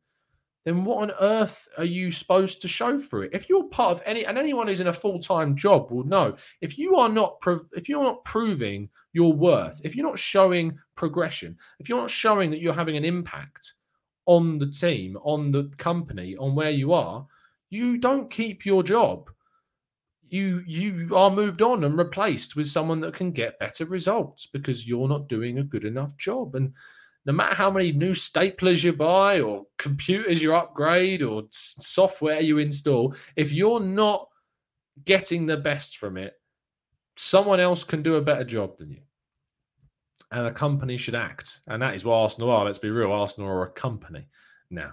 then 0.65 0.85
what 0.85 1.03
on 1.03 1.13
earth 1.21 1.67
are 1.79 1.85
you 1.85 2.11
supposed 2.11 2.61
to 2.63 2.69
show 2.69 2.99
for 2.99 3.25
it? 3.25 3.31
If 3.33 3.49
you're 3.49 3.65
part 3.69 3.93
of 3.93 4.03
any, 4.05 4.27
and 4.27 4.37
anyone 4.37 4.67
who's 4.67 4.81
in 4.81 4.89
a 4.89 4.93
full 4.93 5.19
time 5.19 5.57
job 5.57 5.91
will 5.91 6.05
know, 6.05 6.37
if 6.61 6.77
you 6.79 6.97
are 6.97 7.09
not, 7.09 7.39
if 7.73 7.89
you're 7.89 8.03
not 8.03 8.25
proving 8.25 8.89
your 9.13 9.33
worth, 9.33 9.81
if 9.85 9.97
you're 9.97 10.07
not 10.07 10.19
showing 10.19 10.77
progression, 10.95 11.57
if 11.79 11.89
you're 11.89 12.01
not 12.01 12.11
showing 12.11 12.51
that 12.51 12.61
you're 12.61 12.75
having 12.75 12.97
an 12.97 13.05
impact 13.05 13.75
on 14.27 14.59
the 14.59 14.71
team, 14.71 15.17
on 15.23 15.51
the 15.51 15.73
company, 15.79 16.37
on 16.37 16.55
where 16.55 16.71
you 16.71 16.93
are, 16.93 17.27
you 17.71 17.97
don't 17.97 18.31
keep 18.31 18.67
your 18.67 18.83
job. 18.83 19.31
You 20.29 20.63
you 20.67 21.17
are 21.17 21.31
moved 21.31 21.63
on 21.63 21.85
and 21.85 21.97
replaced 21.97 22.55
with 22.55 22.67
someone 22.67 23.01
that 23.01 23.15
can 23.15 23.31
get 23.31 23.59
better 23.59 23.87
results 23.87 24.47
because 24.47 24.87
you're 24.87 25.09
not 25.09 25.29
doing 25.29 25.59
a 25.59 25.65
good 25.65 25.85
enough 25.85 26.15
job. 26.19 26.55
And 26.55 26.75
no 27.29 27.35
matter 27.35 27.55
how 27.55 27.71
many 27.71 27.93
new 27.93 28.13
staplers 28.13 28.83
you 28.83 28.95
buy 28.95 29.39
or 29.39 29.67
computers 29.77 30.41
you 30.41 30.55
upgrade 30.55 31.23
or 31.23 31.43
software 31.51 32.41
you 32.41 32.57
install, 32.57 33.15
if 33.37 33.53
you're 33.53 33.81
not 33.81 34.29
getting 35.05 35.45
the 35.45 35.59
best 35.59 35.99
from 35.99 36.17
it, 36.17 36.33
someone 37.19 37.61
else 37.61 37.85
can 37.85 38.03
do 38.03 38.15
a 38.15 38.23
better 38.23 38.45
job 38.45 38.79
than 38.79 38.91
you. 38.91 39.03
And 40.33 40.47
a 40.47 40.51
company 40.51 40.97
should 40.97 41.15
act. 41.15 41.61
And 41.67 41.83
that 41.83 41.95
is 41.95 42.03
what 42.03 42.15
Arsenal 42.15 42.51
are. 42.51 42.65
Let's 42.65 42.79
be 42.79 42.89
real 42.89 43.13
Arsenal 43.13 43.51
are 43.51 43.65
a 43.65 43.73
company 43.73 44.27
now. 44.71 44.93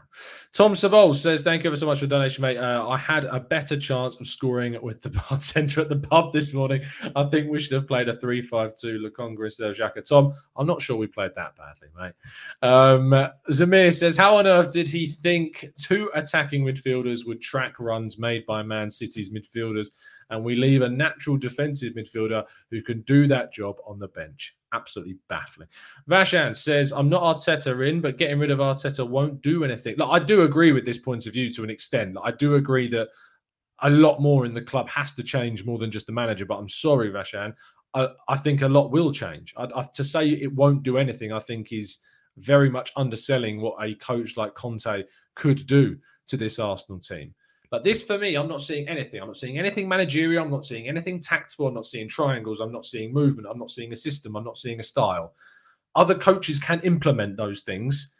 Tom 0.53 0.73
Savol 0.73 1.13
says, 1.15 1.41
Thank 1.41 1.63
you 1.63 1.69
ever 1.69 1.77
so 1.77 1.85
much 1.85 1.99
for 1.99 2.05
the 2.05 2.15
donation, 2.15 2.41
mate. 2.41 2.57
Uh, 2.57 2.87
I 2.87 2.97
had 2.97 3.25
a 3.25 3.39
better 3.39 3.77
chance 3.77 4.15
of 4.17 4.27
scoring 4.27 4.77
with 4.81 5.01
the 5.01 5.09
bartender 5.29 5.81
at 5.81 5.89
the 5.89 5.97
pub 5.97 6.33
this 6.33 6.53
morning. 6.53 6.81
I 7.15 7.23
think 7.23 7.49
we 7.49 7.59
should 7.59 7.73
have 7.73 7.87
played 7.87 8.09
a 8.09 8.15
3 8.15 8.41
5 8.41 8.75
2 8.75 8.99
Lokonga 8.99 9.43
instead 9.43 9.69
of 9.69 9.75
Xhaka. 9.75 10.07
Tom, 10.07 10.33
I'm 10.55 10.67
not 10.67 10.81
sure 10.81 10.95
we 10.95 11.07
played 11.07 11.31
that 11.35 11.53
badly, 11.57 11.89
mate. 11.97 12.13
Um, 12.61 13.29
Zamir 13.51 13.93
says, 13.93 14.15
How 14.17 14.37
on 14.37 14.47
earth 14.47 14.71
did 14.71 14.87
he 14.87 15.05
think 15.05 15.65
two 15.75 16.09
attacking 16.13 16.63
midfielders 16.63 17.25
would 17.25 17.41
track 17.41 17.79
runs 17.79 18.17
made 18.17 18.45
by 18.45 18.63
Man 18.63 18.89
City's 18.89 19.31
midfielders? 19.31 19.87
And 20.29 20.43
we 20.43 20.55
leave 20.55 20.81
a 20.81 20.89
natural 20.89 21.37
defensive 21.37 21.93
midfielder 21.93 22.43
who 22.71 22.81
can 22.81 23.01
do 23.01 23.27
that 23.27 23.53
job 23.53 23.77
on 23.85 23.99
the 23.99 24.07
bench. 24.09 24.55
Absolutely 24.73 25.17
baffling. 25.29 25.67
Vashan 26.09 26.55
says, 26.55 26.91
I'm 26.91 27.09
not 27.09 27.37
Arteta 27.37 27.87
in, 27.87 28.01
but 28.01 28.17
getting 28.17 28.39
rid 28.39 28.51
of 28.51 28.59
Arteta 28.59 29.07
won't 29.07 29.41
do 29.41 29.63
anything. 29.63 29.95
Look, 29.97 30.09
I 30.11 30.19
do 30.19 30.41
agree 30.41 30.71
with 30.71 30.85
this 30.85 30.97
point 30.97 31.27
of 31.27 31.33
view 31.33 31.51
to 31.53 31.63
an 31.63 31.69
extent. 31.69 32.17
I 32.23 32.31
do 32.31 32.55
agree 32.55 32.87
that 32.89 33.09
a 33.81 33.89
lot 33.89 34.21
more 34.21 34.45
in 34.45 34.53
the 34.53 34.61
club 34.61 34.87
has 34.89 35.13
to 35.13 35.23
change 35.23 35.65
more 35.65 35.77
than 35.77 35.91
just 35.91 36.07
the 36.07 36.11
manager. 36.11 36.45
But 36.45 36.57
I'm 36.57 36.69
sorry, 36.69 37.11
Vashan. 37.11 37.53
I, 37.93 38.09
I 38.27 38.37
think 38.37 38.61
a 38.61 38.67
lot 38.67 38.91
will 38.91 39.11
change. 39.11 39.53
I, 39.57 39.67
I, 39.75 39.87
to 39.93 40.03
say 40.03 40.29
it 40.29 40.53
won't 40.53 40.83
do 40.83 40.97
anything, 40.97 41.31
I 41.31 41.39
think 41.39 41.71
is 41.71 41.99
very 42.37 42.69
much 42.69 42.91
underselling 42.97 43.61
what 43.61 43.75
a 43.81 43.95
coach 43.95 44.37
like 44.37 44.53
Conte 44.55 45.03
could 45.35 45.65
do 45.67 45.97
to 46.27 46.37
this 46.37 46.59
Arsenal 46.59 46.99
team. 46.99 47.33
But 47.71 47.83
this 47.83 48.03
for 48.03 48.17
me, 48.17 48.35
I'm 48.35 48.47
not 48.47 48.61
seeing 48.61 48.87
anything. 48.87 49.21
I'm 49.21 49.27
not 49.27 49.37
seeing 49.37 49.57
anything 49.57 49.87
managerial. 49.87 50.43
I'm 50.43 50.51
not 50.51 50.65
seeing 50.65 50.87
anything 50.87 51.19
tactful. 51.19 51.67
I'm 51.67 51.73
not 51.73 51.85
seeing 51.85 52.07
triangles. 52.07 52.59
I'm 52.59 52.71
not 52.71 52.85
seeing 52.85 53.13
movement. 53.13 53.47
I'm 53.49 53.59
not 53.59 53.71
seeing 53.71 53.91
a 53.91 53.95
system. 53.95 54.35
I'm 54.35 54.43
not 54.43 54.57
seeing 54.57 54.79
a 54.79 54.83
style. 54.83 55.33
Other 55.95 56.15
coaches 56.15 56.59
can 56.59 56.79
implement 56.81 57.37
those 57.37 57.61
things 57.61 58.11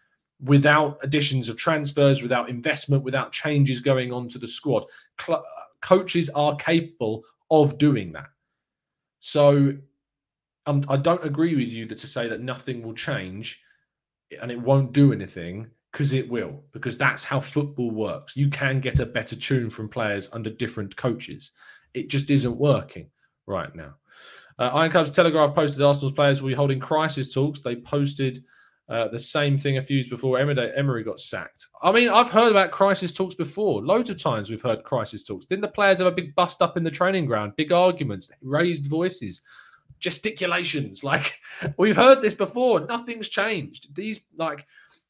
without 0.41 0.97
additions 1.01 1.49
of 1.49 1.57
transfers, 1.57 2.21
without 2.21 2.49
investment, 2.49 3.03
without 3.03 3.31
changes 3.31 3.79
going 3.79 4.11
on 4.11 4.27
to 4.29 4.39
the 4.39 4.47
squad. 4.47 4.83
Cl- 5.23 5.45
coaches 5.81 6.29
are 6.29 6.55
capable 6.55 7.23
of 7.51 7.77
doing 7.77 8.11
that. 8.13 8.27
So 9.19 9.73
um, 10.65 10.83
I 10.89 10.97
don't 10.97 11.23
agree 11.23 11.55
with 11.55 11.69
you 11.69 11.85
that 11.87 11.97
to 11.99 12.07
say 12.07 12.27
that 12.27 12.41
nothing 12.41 12.81
will 12.81 12.93
change 12.93 13.61
and 14.41 14.51
it 14.51 14.59
won't 14.59 14.91
do 14.91 15.13
anything 15.13 15.67
because 15.95 16.11
it 16.11 16.29
will, 16.29 16.61
because 16.73 16.97
that's 16.97 17.23
how 17.23 17.39
football 17.39 17.89
works. 17.89 18.35
You 18.35 18.49
can 18.49 18.81
get 18.81 18.99
a 18.99 19.05
better 19.05 19.33
tune 19.33 19.69
from 19.69 19.87
players 19.87 20.27
under 20.33 20.49
different 20.49 20.93
coaches. 20.97 21.51
It 21.93 22.09
just 22.09 22.29
isn't 22.29 22.57
working 22.57 23.09
right 23.47 23.73
now. 23.73 23.93
Uh, 24.59 24.71
Iron 24.73 24.91
Telegraph 24.91 25.55
posted 25.55 25.81
Arsenal's 25.81 26.11
players 26.11 26.41
will 26.41 26.49
be 26.49 26.53
holding 26.53 26.81
crisis 26.81 27.33
talks. 27.33 27.61
They 27.61 27.77
posted 27.77 28.39
uh, 28.89 29.07
the 29.07 29.17
same 29.17 29.55
thing 29.55 29.77
a 29.77 29.81
few 29.81 29.95
years 29.95 30.09
before 30.09 30.37
Emery 30.37 31.03
got 31.05 31.21
sacked. 31.21 31.67
I 31.81 31.93
mean, 31.93 32.09
I've 32.09 32.29
heard 32.29 32.51
about 32.51 32.71
crisis 32.71 33.13
talks 33.13 33.35
before. 33.35 33.81
Loads 33.81 34.09
of 34.09 34.21
times 34.21 34.49
we've 34.49 34.61
heard 34.61 34.83
crisis 34.83 35.23
talks. 35.23 35.45
Didn't 35.45 35.61
the 35.61 35.69
players 35.69 35.99
have 35.99 36.07
a 36.07 36.11
big 36.11 36.35
bust 36.35 36.61
up 36.61 36.75
in 36.75 36.83
the 36.83 36.91
training 36.91 37.25
ground? 37.25 37.53
Big 37.55 37.71
arguments, 37.71 38.29
raised 38.41 38.87
voices, 38.87 39.41
gesticulations. 39.99 41.03
Like 41.05 41.35
we've 41.77 41.95
heard 41.95 42.21
this 42.21 42.33
before. 42.33 42.81
Nothing's 42.81 43.29
changed. 43.29 43.95
These 43.95 44.19
like 44.37 44.65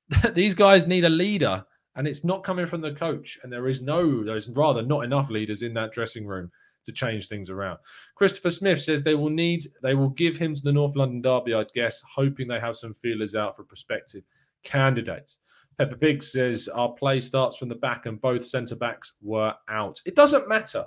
these 0.33 0.53
guys 0.53 0.87
need 0.87 1.05
a 1.05 1.09
leader, 1.09 1.65
and 1.95 2.07
it's 2.07 2.23
not 2.23 2.43
coming 2.43 2.65
from 2.65 2.81
the 2.81 2.93
coach. 2.93 3.39
And 3.43 3.51
there 3.51 3.67
is 3.67 3.81
no, 3.81 4.23
there's 4.23 4.49
rather 4.49 4.81
not 4.81 5.03
enough 5.03 5.29
leaders 5.29 5.61
in 5.61 5.73
that 5.75 5.91
dressing 5.91 6.25
room 6.25 6.51
to 6.85 6.91
change 6.91 7.27
things 7.27 7.49
around. 7.49 7.79
Christopher 8.15 8.51
Smith 8.51 8.81
says 8.81 9.01
they 9.01 9.15
will 9.15 9.29
need, 9.29 9.63
they 9.81 9.95
will 9.95 10.09
give 10.09 10.37
him 10.37 10.53
to 10.53 10.61
the 10.61 10.71
North 10.71 10.95
London 10.95 11.21
Derby, 11.21 11.53
I'd 11.53 11.73
guess, 11.73 12.01
hoping 12.15 12.47
they 12.47 12.59
have 12.59 12.75
some 12.75 12.93
feelers 12.93 13.35
out 13.35 13.55
for 13.55 13.63
prospective 13.63 14.23
candidates. 14.63 15.39
Pepper 15.77 15.97
Pig 15.97 16.23
says 16.23 16.69
our 16.69 16.93
play 16.93 17.19
starts 17.19 17.57
from 17.57 17.67
the 17.67 17.75
back 17.75 18.05
and 18.05 18.21
both 18.21 18.45
centre 18.45 18.75
backs 18.75 19.13
were 19.21 19.53
out. 19.69 20.01
It 20.05 20.15
doesn't 20.15 20.47
matter. 20.47 20.85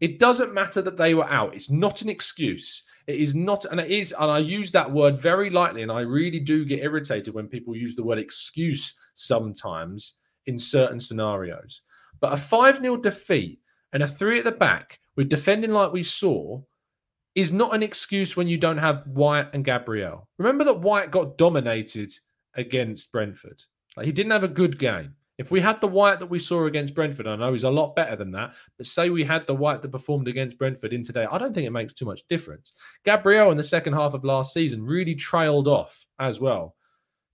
It 0.00 0.18
doesn't 0.18 0.54
matter 0.54 0.80
that 0.82 0.96
they 0.96 1.14
were 1.14 1.30
out. 1.30 1.54
It's 1.54 1.70
not 1.70 2.02
an 2.02 2.08
excuse. 2.08 2.82
It 3.06 3.16
is 3.16 3.34
not, 3.34 3.66
and 3.66 3.80
it 3.80 3.90
is, 3.90 4.14
and 4.18 4.30
I 4.30 4.38
use 4.38 4.72
that 4.72 4.90
word 4.90 5.18
very 5.18 5.50
lightly, 5.50 5.82
and 5.82 5.92
I 5.92 6.00
really 6.00 6.40
do 6.40 6.64
get 6.64 6.80
irritated 6.82 7.34
when 7.34 7.48
people 7.48 7.76
use 7.76 7.94
the 7.94 8.02
word 8.02 8.18
excuse 8.18 8.94
sometimes 9.14 10.14
in 10.46 10.58
certain 10.58 10.98
scenarios. 10.98 11.82
But 12.20 12.32
a 12.32 12.36
5 12.36 12.78
0 12.78 12.96
defeat 12.98 13.60
and 13.92 14.02
a 14.02 14.08
three 14.08 14.38
at 14.38 14.44
the 14.44 14.52
back 14.52 15.00
with 15.16 15.28
defending 15.28 15.72
like 15.72 15.92
we 15.92 16.02
saw 16.02 16.62
is 17.34 17.52
not 17.52 17.74
an 17.74 17.82
excuse 17.82 18.36
when 18.36 18.46
you 18.46 18.58
don't 18.58 18.78
have 18.78 19.06
White 19.06 19.48
and 19.52 19.64
Gabriel. 19.64 20.28
Remember 20.38 20.64
that 20.64 20.80
White 20.80 21.10
got 21.10 21.36
dominated 21.36 22.12
against 22.54 23.10
Brentford. 23.12 23.62
Like 23.96 24.06
he 24.06 24.12
didn't 24.12 24.32
have 24.32 24.44
a 24.44 24.48
good 24.48 24.78
game. 24.78 25.14
If 25.36 25.50
we 25.50 25.60
had 25.60 25.80
the 25.80 25.88
White 25.88 26.20
that 26.20 26.30
we 26.30 26.38
saw 26.38 26.66
against 26.66 26.94
Brentford, 26.94 27.26
I 27.26 27.34
know 27.34 27.52
he's 27.52 27.64
a 27.64 27.70
lot 27.70 27.96
better 27.96 28.14
than 28.14 28.30
that, 28.32 28.54
but 28.76 28.86
say 28.86 29.10
we 29.10 29.24
had 29.24 29.46
the 29.46 29.54
White 29.54 29.82
that 29.82 29.90
performed 29.90 30.28
against 30.28 30.58
Brentford 30.58 30.92
in 30.92 31.02
today, 31.02 31.26
I 31.30 31.38
don't 31.38 31.52
think 31.52 31.66
it 31.66 31.72
makes 31.72 31.92
too 31.92 32.04
much 32.04 32.26
difference. 32.28 32.72
Gabriel 33.04 33.50
in 33.50 33.56
the 33.56 33.62
second 33.62 33.94
half 33.94 34.14
of 34.14 34.24
last 34.24 34.54
season 34.54 34.84
really 34.84 35.14
trailed 35.14 35.66
off 35.66 36.06
as 36.20 36.38
well. 36.38 36.76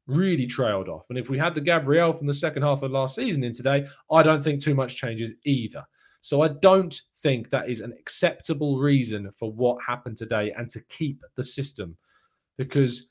Really 0.07 0.47
trailed 0.47 0.89
off. 0.89 1.07
And 1.11 1.19
if 1.19 1.29
we 1.29 1.37
had 1.37 1.55
the 1.55 1.61
Gabriel 1.61 2.15
from 2.15 2.27
the 2.27 2.35
second 2.35 2.63
half 2.63 2.83
of 2.83 2.91
last 2.91 3.15
season 3.15 3.45
in 3.45 3.53
today, 3.53 3.87
I 4.11 4.23
don't 4.23 4.43
think 4.43 4.63
too 4.63 4.75
much 4.75 4.97
changes 4.97 5.35
either. 5.45 5.85
So 6.23 6.43
I 6.43 6.49
don't 6.49 6.99
think 7.19 7.51
that 7.51 7.71
is 7.71 7.81
an 7.81 7.93
acceptable 7.99 8.79
reason 8.79 9.31
for 9.39 9.53
what 9.53 9.83
happened 9.83 10.17
today 10.17 10.53
and 10.57 10.69
to 10.71 10.81
keep 10.85 11.23
the 11.37 11.45
system 11.45 11.97
because 12.57 13.09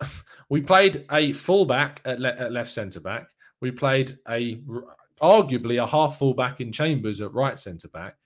we 0.48 0.60
played 0.60 1.04
a 1.10 1.32
fullback 1.32 2.00
at, 2.04 2.20
le- 2.20 2.36
at 2.36 2.52
left 2.52 2.70
centre 2.70 3.00
back. 3.00 3.28
We 3.60 3.70
played 3.70 4.18
a 4.28 4.60
arguably 5.20 5.82
a 5.82 5.86
half 5.86 6.18
fullback 6.18 6.60
in 6.60 6.72
Chambers 6.72 7.20
at 7.20 7.32
right 7.32 7.58
centre 7.58 7.88
back 7.88 8.16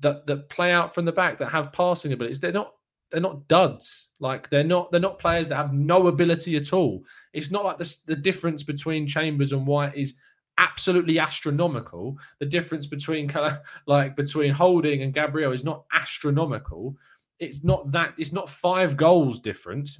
that 0.00 0.26
that 0.26 0.48
play 0.48 0.72
out 0.72 0.94
from 0.94 1.04
the 1.04 1.12
back 1.12 1.38
that 1.38 1.50
have 1.50 1.72
passing 1.72 2.12
abilities. 2.12 2.40
They're 2.40 2.52
not 2.52 2.74
they're 3.10 3.20
not 3.20 3.48
duds. 3.48 4.10
Like 4.20 4.50
they're 4.50 4.64
not 4.64 4.90
they're 4.90 5.00
not 5.00 5.18
players 5.18 5.48
that 5.48 5.56
have 5.56 5.72
no 5.72 6.08
ability 6.08 6.56
at 6.56 6.72
all. 6.72 7.02
It's 7.32 7.50
not 7.50 7.64
like 7.64 7.78
the 7.78 7.96
the 8.06 8.16
difference 8.16 8.62
between 8.62 9.06
Chambers 9.06 9.52
and 9.52 9.66
White 9.66 9.96
is 9.96 10.14
absolutely 10.58 11.18
astronomical. 11.18 12.16
The 12.38 12.46
difference 12.46 12.86
between 12.86 13.28
kind 13.28 13.52
of 13.52 13.58
like 13.86 14.16
between 14.16 14.52
Holding 14.52 15.02
and 15.02 15.14
Gabriel 15.14 15.52
is 15.52 15.64
not 15.64 15.84
astronomical. 15.92 16.96
It's 17.38 17.64
not 17.64 17.90
that 17.92 18.14
it's 18.18 18.32
not 18.32 18.48
five 18.48 18.96
goals 18.96 19.40
difference 19.40 19.98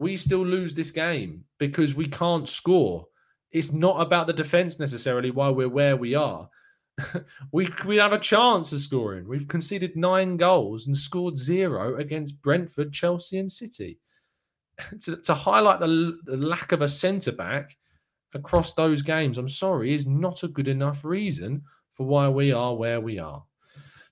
we 0.00 0.16
still 0.16 0.44
lose 0.44 0.74
this 0.74 0.90
game 0.90 1.44
because 1.58 1.94
we 1.94 2.06
can't 2.06 2.48
score. 2.48 3.06
It's 3.52 3.72
not 3.72 4.00
about 4.00 4.26
the 4.26 4.32
defense 4.32 4.78
necessarily 4.78 5.30
why 5.30 5.50
we're 5.50 5.68
where 5.68 5.96
we 5.96 6.14
are. 6.14 6.48
we 7.52 7.68
we 7.86 7.96
have 7.96 8.12
a 8.12 8.18
chance 8.18 8.72
of 8.72 8.80
scoring. 8.80 9.26
We've 9.26 9.48
conceded 9.48 9.96
nine 9.96 10.36
goals 10.36 10.86
and 10.86 10.96
scored 10.96 11.36
zero 11.36 11.96
against 11.96 12.42
Brentford, 12.42 12.92
Chelsea, 12.92 13.38
and 13.38 13.50
City. 13.50 13.98
to, 15.00 15.16
to 15.16 15.34
highlight 15.34 15.80
the, 15.80 16.18
the 16.24 16.36
lack 16.36 16.72
of 16.72 16.82
a 16.82 16.88
centre 16.88 17.32
back 17.32 17.76
across 18.34 18.72
those 18.74 19.02
games, 19.02 19.38
I'm 19.38 19.48
sorry, 19.48 19.92
is 19.92 20.06
not 20.06 20.42
a 20.42 20.48
good 20.48 20.68
enough 20.68 21.04
reason 21.04 21.62
for 21.92 22.06
why 22.06 22.28
we 22.28 22.52
are 22.52 22.74
where 22.74 23.00
we 23.00 23.18
are. 23.18 23.44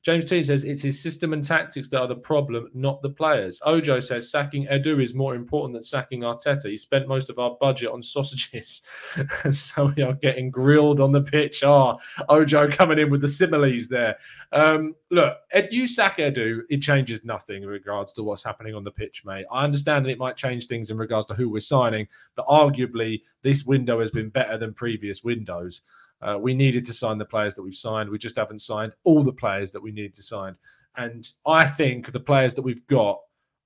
James 0.08 0.24
T 0.24 0.42
says 0.42 0.64
it's 0.64 0.80
his 0.80 0.98
system 0.98 1.34
and 1.34 1.44
tactics 1.44 1.90
that 1.90 2.00
are 2.00 2.06
the 2.06 2.16
problem, 2.16 2.70
not 2.72 3.02
the 3.02 3.10
players. 3.10 3.60
Ojo 3.66 4.00
says 4.00 4.30
sacking 4.30 4.66
Edu 4.68 5.02
is 5.02 5.12
more 5.12 5.34
important 5.34 5.74
than 5.74 5.82
sacking 5.82 6.22
Arteta. 6.22 6.70
He 6.70 6.78
spent 6.78 7.06
most 7.06 7.28
of 7.28 7.38
our 7.38 7.58
budget 7.60 7.90
on 7.90 8.02
sausages, 8.02 8.80
so 9.50 9.92
we 9.94 10.02
are 10.02 10.14
getting 10.14 10.50
grilled 10.50 11.00
on 11.00 11.12
the 11.12 11.20
pitch. 11.20 11.62
Ah, 11.62 11.98
oh, 12.20 12.36
Ojo 12.38 12.70
coming 12.70 12.98
in 12.98 13.10
with 13.10 13.20
the 13.20 13.28
similes 13.28 13.86
there. 13.88 14.16
Um, 14.50 14.94
look, 15.10 15.36
Ed, 15.52 15.68
you 15.72 15.86
sack 15.86 16.16
Edu, 16.16 16.62
it 16.70 16.80
changes 16.80 17.22
nothing 17.22 17.64
in 17.64 17.68
regards 17.68 18.14
to 18.14 18.22
what's 18.22 18.42
happening 18.42 18.74
on 18.74 18.84
the 18.84 18.90
pitch, 18.90 19.26
mate. 19.26 19.44
I 19.52 19.62
understand 19.62 20.06
that 20.06 20.10
it 20.10 20.18
might 20.18 20.38
change 20.38 20.68
things 20.68 20.88
in 20.88 20.96
regards 20.96 21.26
to 21.26 21.34
who 21.34 21.50
we're 21.50 21.60
signing, 21.60 22.08
but 22.34 22.46
arguably 22.46 23.20
this 23.42 23.66
window 23.66 24.00
has 24.00 24.10
been 24.10 24.30
better 24.30 24.56
than 24.56 24.72
previous 24.72 25.22
windows. 25.22 25.82
Uh, 26.20 26.36
we 26.40 26.54
needed 26.54 26.84
to 26.84 26.92
sign 26.92 27.18
the 27.18 27.24
players 27.24 27.54
that 27.54 27.62
we've 27.62 27.74
signed. 27.74 28.10
We 28.10 28.18
just 28.18 28.36
haven't 28.36 28.60
signed 28.60 28.94
all 29.04 29.22
the 29.22 29.32
players 29.32 29.70
that 29.72 29.82
we 29.82 29.92
needed 29.92 30.14
to 30.14 30.22
sign. 30.22 30.56
And 30.96 31.28
I 31.46 31.66
think 31.66 32.10
the 32.10 32.20
players 32.20 32.54
that 32.54 32.62
we've 32.62 32.86
got 32.86 33.18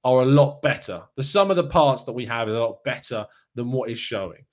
are 0.04 0.22
a 0.22 0.26
lot 0.26 0.60
better. 0.62 1.02
The 1.16 1.22
sum 1.22 1.50
of 1.50 1.56
the 1.56 1.68
parts 1.68 2.04
that 2.04 2.12
we 2.12 2.26
have 2.26 2.48
is 2.48 2.54
a 2.54 2.60
lot 2.60 2.84
better 2.84 3.26
than 3.54 3.72
what 3.72 3.90
is 3.90 3.98
showing. 3.98 4.44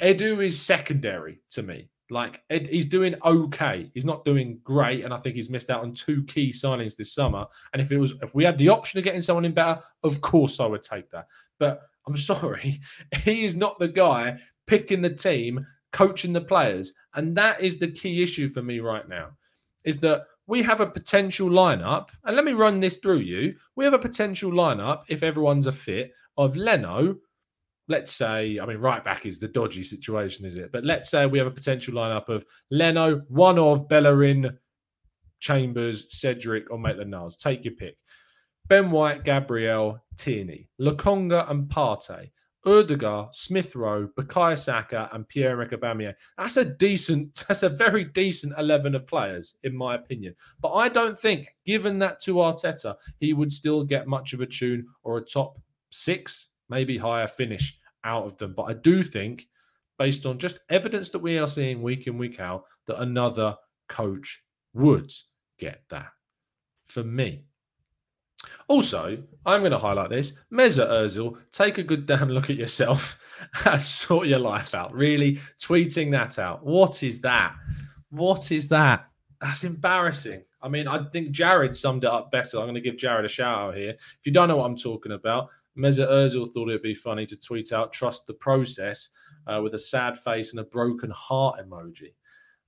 Edu 0.00 0.44
is 0.44 0.60
secondary 0.60 1.40
to 1.50 1.62
me. 1.62 1.88
Like 2.10 2.42
Ed, 2.50 2.66
he's 2.66 2.86
doing 2.86 3.14
okay. 3.24 3.90
He's 3.94 4.04
not 4.04 4.24
doing 4.24 4.60
great, 4.64 5.04
and 5.04 5.14
I 5.14 5.16
think 5.16 5.36
he's 5.36 5.48
missed 5.48 5.70
out 5.70 5.82
on 5.82 5.94
two 5.94 6.24
key 6.24 6.50
signings 6.50 6.96
this 6.96 7.14
summer. 7.14 7.46
And 7.72 7.80
if 7.80 7.90
it 7.90 7.96
was, 7.96 8.12
if 8.20 8.34
we 8.34 8.44
had 8.44 8.58
the 8.58 8.68
option 8.68 8.98
of 8.98 9.04
getting 9.04 9.22
someone 9.22 9.46
in 9.46 9.52
better, 9.52 9.80
of 10.02 10.20
course 10.20 10.60
I 10.60 10.66
would 10.66 10.82
take 10.82 11.10
that. 11.10 11.28
But 11.58 11.80
I'm 12.06 12.16
sorry, 12.18 12.80
he 13.22 13.46
is 13.46 13.56
not 13.56 13.78
the 13.78 13.88
guy 13.88 14.38
picking 14.66 15.00
the 15.00 15.10
team 15.10 15.66
coaching 15.92 16.32
the 16.32 16.40
players. 16.40 16.92
And 17.14 17.36
that 17.36 17.60
is 17.60 17.78
the 17.78 17.90
key 17.90 18.22
issue 18.22 18.48
for 18.48 18.62
me 18.62 18.80
right 18.80 19.08
now 19.08 19.30
is 19.84 20.00
that 20.00 20.22
we 20.46 20.62
have 20.62 20.80
a 20.80 20.86
potential 20.86 21.48
lineup. 21.48 22.08
And 22.24 22.36
let 22.36 22.44
me 22.44 22.52
run 22.52 22.80
this 22.80 22.96
through 22.96 23.18
you. 23.18 23.54
We 23.76 23.84
have 23.84 23.94
a 23.94 23.98
potential 23.98 24.50
lineup, 24.50 25.02
if 25.08 25.22
everyone's 25.22 25.66
a 25.66 25.72
fit, 25.72 26.12
of 26.36 26.56
Leno. 26.56 27.16
Let's 27.88 28.12
say, 28.12 28.58
I 28.60 28.66
mean, 28.66 28.78
right 28.78 29.02
back 29.02 29.26
is 29.26 29.38
the 29.38 29.48
dodgy 29.48 29.82
situation, 29.82 30.44
is 30.46 30.54
it? 30.54 30.70
But 30.72 30.84
let's 30.84 31.10
say 31.10 31.26
we 31.26 31.38
have 31.38 31.46
a 31.46 31.52
potential 31.52 31.94
lineup 31.94 32.28
of 32.28 32.44
Leno, 32.70 33.22
one 33.28 33.58
of 33.58 33.88
Bellerin, 33.88 34.58
Chambers, 35.40 36.06
Cedric, 36.16 36.70
or 36.70 36.78
Maitland 36.78 37.10
Niles. 37.10 37.36
Take 37.36 37.64
your 37.64 37.74
pick. 37.74 37.96
Ben 38.68 38.90
White, 38.90 39.24
Gabriel, 39.24 39.98
Tierney, 40.16 40.68
Lokonga, 40.80 41.50
and 41.50 41.68
Partey. 41.68 42.30
Ødegaard, 42.64 43.34
Smith 43.34 43.74
Rowe, 43.74 44.08
Bukayo 44.16 44.56
Saka, 44.56 45.08
and 45.12 45.28
Pierre-Emerick 45.28 45.72
Aubameyang. 45.72 46.14
That's 46.38 46.56
a 46.56 46.64
decent, 46.64 47.44
that's 47.48 47.62
a 47.62 47.68
very 47.68 48.04
decent 48.04 48.54
11 48.56 48.94
of 48.94 49.06
players, 49.06 49.56
in 49.64 49.76
my 49.76 49.96
opinion. 49.96 50.34
But 50.60 50.72
I 50.72 50.88
don't 50.88 51.18
think, 51.18 51.48
given 51.66 51.98
that 51.98 52.20
to 52.20 52.34
Arteta, 52.34 52.96
he 53.18 53.32
would 53.32 53.50
still 53.50 53.84
get 53.84 54.06
much 54.06 54.32
of 54.32 54.40
a 54.40 54.46
tune 54.46 54.86
or 55.02 55.18
a 55.18 55.24
top 55.24 55.60
six, 55.90 56.50
maybe 56.68 56.96
higher 56.96 57.26
finish 57.26 57.78
out 58.04 58.24
of 58.24 58.36
them. 58.36 58.54
But 58.56 58.64
I 58.64 58.74
do 58.74 59.02
think, 59.02 59.48
based 59.98 60.24
on 60.24 60.38
just 60.38 60.60
evidence 60.70 61.10
that 61.10 61.18
we 61.18 61.38
are 61.38 61.48
seeing 61.48 61.82
week 61.82 62.06
in, 62.06 62.16
week 62.16 62.38
out, 62.38 62.64
that 62.86 63.00
another 63.00 63.56
coach 63.88 64.40
would 64.72 65.12
get 65.58 65.82
that. 65.90 66.10
For 66.86 67.02
me, 67.02 67.44
also, 68.68 69.22
I'm 69.44 69.60
going 69.60 69.72
to 69.72 69.78
highlight 69.78 70.10
this. 70.10 70.32
Mesut 70.52 70.88
Ozil, 70.88 71.36
take 71.50 71.78
a 71.78 71.82
good 71.82 72.06
damn 72.06 72.28
look 72.28 72.50
at 72.50 72.56
yourself 72.56 73.18
and 73.66 73.80
sort 73.80 74.28
your 74.28 74.38
life 74.38 74.74
out. 74.74 74.92
Really, 74.94 75.38
tweeting 75.60 76.10
that 76.12 76.38
out. 76.38 76.64
What 76.64 77.02
is 77.02 77.20
that? 77.20 77.54
What 78.10 78.50
is 78.50 78.68
that? 78.68 79.08
That's 79.40 79.64
embarrassing. 79.64 80.44
I 80.62 80.68
mean, 80.68 80.86
I 80.86 81.02
think 81.10 81.32
Jared 81.32 81.74
summed 81.74 82.04
it 82.04 82.10
up 82.10 82.30
better. 82.30 82.58
I'm 82.58 82.64
going 82.64 82.74
to 82.74 82.80
give 82.80 82.96
Jared 82.96 83.24
a 83.24 83.28
shout 83.28 83.58
out 83.58 83.76
here. 83.76 83.90
If 83.90 84.24
you 84.24 84.32
don't 84.32 84.48
know 84.48 84.56
what 84.56 84.66
I'm 84.66 84.76
talking 84.76 85.12
about, 85.12 85.48
Mesut 85.76 86.08
Ozil 86.08 86.48
thought 86.52 86.68
it'd 86.68 86.82
be 86.82 86.94
funny 86.94 87.26
to 87.26 87.36
tweet 87.36 87.72
out 87.72 87.92
"Trust 87.92 88.26
the 88.26 88.34
process" 88.34 89.08
uh, 89.46 89.60
with 89.62 89.74
a 89.74 89.78
sad 89.78 90.18
face 90.18 90.52
and 90.52 90.60
a 90.60 90.64
broken 90.64 91.10
heart 91.10 91.58
emoji. 91.60 92.12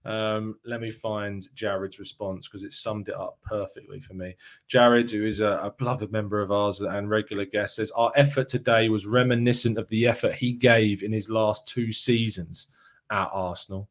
Um, 0.05 0.59
let 0.67 0.83
me 0.83 0.91
find 0.91 1.49
Jared's 1.55 1.99
response 1.99 2.47
because 2.47 2.63
it 2.63 2.75
summed 2.75 3.09
it 3.09 3.15
up 3.15 3.39
perfectly 3.43 4.01
for 4.01 4.13
me. 4.13 4.37
Jared, 4.69 5.11
who 5.11 5.25
is 5.25 5.41
a, 5.41 5.59
a, 5.63 5.71
beloved 5.71 6.13
member 6.13 6.43
of 6.43 6.53
ours 6.53 6.81
and 6.81 7.09
regular 7.09 7.47
guest, 7.47 7.77
says 7.77 7.91
our 7.93 8.13
effort 8.15 8.49
today 8.49 8.91
was 8.91 9.07
reminiscent 9.07 9.79
of 9.79 9.89
the 9.89 10.07
effort 10.07 10.35
he 10.35 10.53
gave 10.53 11.03
in 11.03 11.11
his 11.11 11.31
last 11.31 11.67
two 11.67 11.91
seasons 11.91 12.69
at 13.11 13.31
Arsenal. 13.33 13.89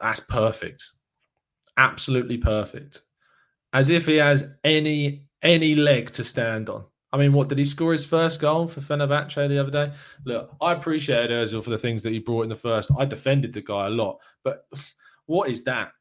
That's 0.00 0.20
perfect, 0.20 0.90
absolutely 1.76 2.38
perfect. 2.38 3.02
As 3.72 3.88
if 3.88 4.06
he 4.06 4.16
has 4.16 4.48
any 4.64 5.26
any 5.42 5.76
leg 5.76 6.10
to 6.12 6.24
stand 6.24 6.68
on. 6.68 6.86
I 7.16 7.18
mean, 7.18 7.32
what 7.32 7.48
did 7.48 7.56
he 7.56 7.64
score 7.64 7.92
his 7.92 8.04
first 8.04 8.40
goal 8.40 8.68
for 8.68 8.82
Fenerbahce 8.82 9.48
the 9.48 9.58
other 9.58 9.70
day? 9.70 9.90
Look, 10.26 10.54
I 10.60 10.72
appreciated 10.72 11.30
Özil 11.30 11.64
for 11.64 11.70
the 11.70 11.78
things 11.78 12.02
that 12.02 12.12
he 12.12 12.18
brought 12.18 12.42
in 12.42 12.50
the 12.50 12.54
first. 12.54 12.90
I 12.98 13.06
defended 13.06 13.54
the 13.54 13.62
guy 13.62 13.86
a 13.86 13.90
lot, 13.90 14.18
but 14.44 14.66
what 15.24 15.48
is 15.48 15.64
that? 15.64 15.92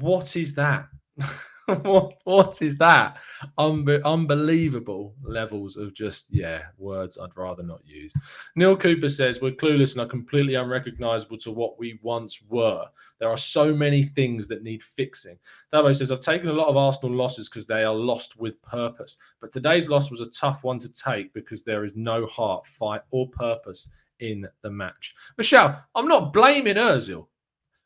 What 0.00 0.36
is 0.36 0.54
that? 0.56 0.88
what, 1.82 2.14
what 2.24 2.60
is 2.60 2.76
that? 2.78 3.16
Unbe- 3.58 4.04
unbelievable 4.04 5.14
levels 5.22 5.76
of 5.76 5.94
just, 5.94 6.26
yeah, 6.30 6.64
words 6.76 7.16
I'd 7.16 7.36
rather 7.36 7.62
not 7.62 7.80
use. 7.86 8.12
Neil 8.54 8.76
Cooper 8.76 9.08
says, 9.08 9.40
We're 9.40 9.52
clueless 9.52 9.92
and 9.92 10.02
are 10.02 10.06
completely 10.06 10.56
unrecognizable 10.56 11.38
to 11.38 11.50
what 11.50 11.78
we 11.78 11.98
once 12.02 12.42
were. 12.48 12.84
There 13.18 13.30
are 13.30 13.38
so 13.38 13.72
many 13.72 14.02
things 14.02 14.46
that 14.48 14.62
need 14.62 14.82
fixing. 14.82 15.38
Dabo 15.72 15.94
says, 15.94 16.12
I've 16.12 16.20
taken 16.20 16.48
a 16.48 16.52
lot 16.52 16.68
of 16.68 16.76
Arsenal 16.76 17.16
losses 17.16 17.48
because 17.48 17.66
they 17.66 17.84
are 17.84 17.94
lost 17.94 18.38
with 18.38 18.60
purpose. 18.62 19.16
But 19.40 19.52
today's 19.52 19.88
loss 19.88 20.10
was 20.10 20.20
a 20.20 20.30
tough 20.30 20.64
one 20.64 20.78
to 20.80 20.92
take 20.92 21.32
because 21.32 21.64
there 21.64 21.84
is 21.84 21.96
no 21.96 22.26
heart, 22.26 22.66
fight, 22.66 23.02
or 23.10 23.28
purpose 23.30 23.88
in 24.20 24.46
the 24.62 24.70
match. 24.70 25.14
Michelle, 25.38 25.82
I'm 25.94 26.08
not 26.08 26.32
blaming 26.32 26.76
Ozil. 26.76 27.26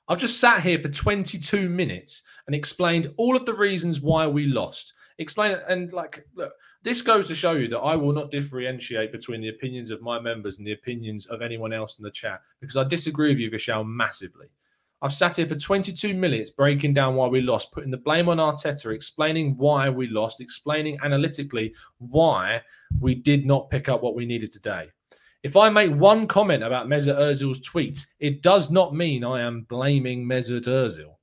I've 0.08 0.18
just 0.18 0.40
sat 0.40 0.62
here 0.62 0.80
for 0.80 0.88
22 0.88 1.68
minutes 1.68 2.22
and 2.46 2.56
explained 2.56 3.12
all 3.18 3.36
of 3.36 3.44
the 3.44 3.52
reasons 3.52 4.00
why 4.00 4.26
we 4.26 4.46
lost. 4.46 4.94
Explain 5.18 5.50
it. 5.50 5.62
And 5.68 5.92
like, 5.92 6.24
look, 6.34 6.52
this 6.82 7.02
goes 7.02 7.26
to 7.28 7.34
show 7.34 7.52
you 7.52 7.68
that 7.68 7.80
I 7.80 7.94
will 7.94 8.14
not 8.14 8.30
differentiate 8.30 9.12
between 9.12 9.42
the 9.42 9.50
opinions 9.50 9.90
of 9.90 10.00
my 10.00 10.18
members 10.18 10.56
and 10.56 10.66
the 10.66 10.72
opinions 10.72 11.26
of 11.26 11.42
anyone 11.42 11.74
else 11.74 11.98
in 11.98 12.04
the 12.04 12.10
chat 12.10 12.40
because 12.60 12.76
I 12.76 12.84
disagree 12.84 13.28
with 13.30 13.38
you, 13.38 13.50
Vishal, 13.50 13.86
massively. 13.86 14.46
I've 15.02 15.12
sat 15.12 15.36
here 15.36 15.46
for 15.46 15.54
22 15.54 16.14
minutes 16.14 16.50
breaking 16.50 16.94
down 16.94 17.14
why 17.14 17.28
we 17.28 17.40
lost, 17.40 17.70
putting 17.70 17.90
the 17.90 17.98
blame 17.98 18.28
on 18.28 18.38
Arteta, 18.38 18.92
explaining 18.94 19.56
why 19.56 19.90
we 19.90 20.08
lost, 20.08 20.40
explaining 20.40 20.98
analytically 21.04 21.74
why 21.98 22.62
we 22.98 23.14
did 23.14 23.44
not 23.44 23.70
pick 23.70 23.88
up 23.88 24.02
what 24.02 24.16
we 24.16 24.26
needed 24.26 24.50
today. 24.50 24.88
If 25.42 25.56
I 25.56 25.68
make 25.68 25.92
one 25.92 26.26
comment 26.26 26.64
about 26.64 26.88
Mesut 26.88 27.18
Ozil's 27.18 27.60
tweet, 27.60 28.04
it 28.18 28.42
does 28.42 28.70
not 28.70 28.94
mean 28.94 29.22
I 29.22 29.40
am 29.40 29.66
blaming 29.68 30.26
Mesut 30.26 30.66
Ozil. 30.66 31.14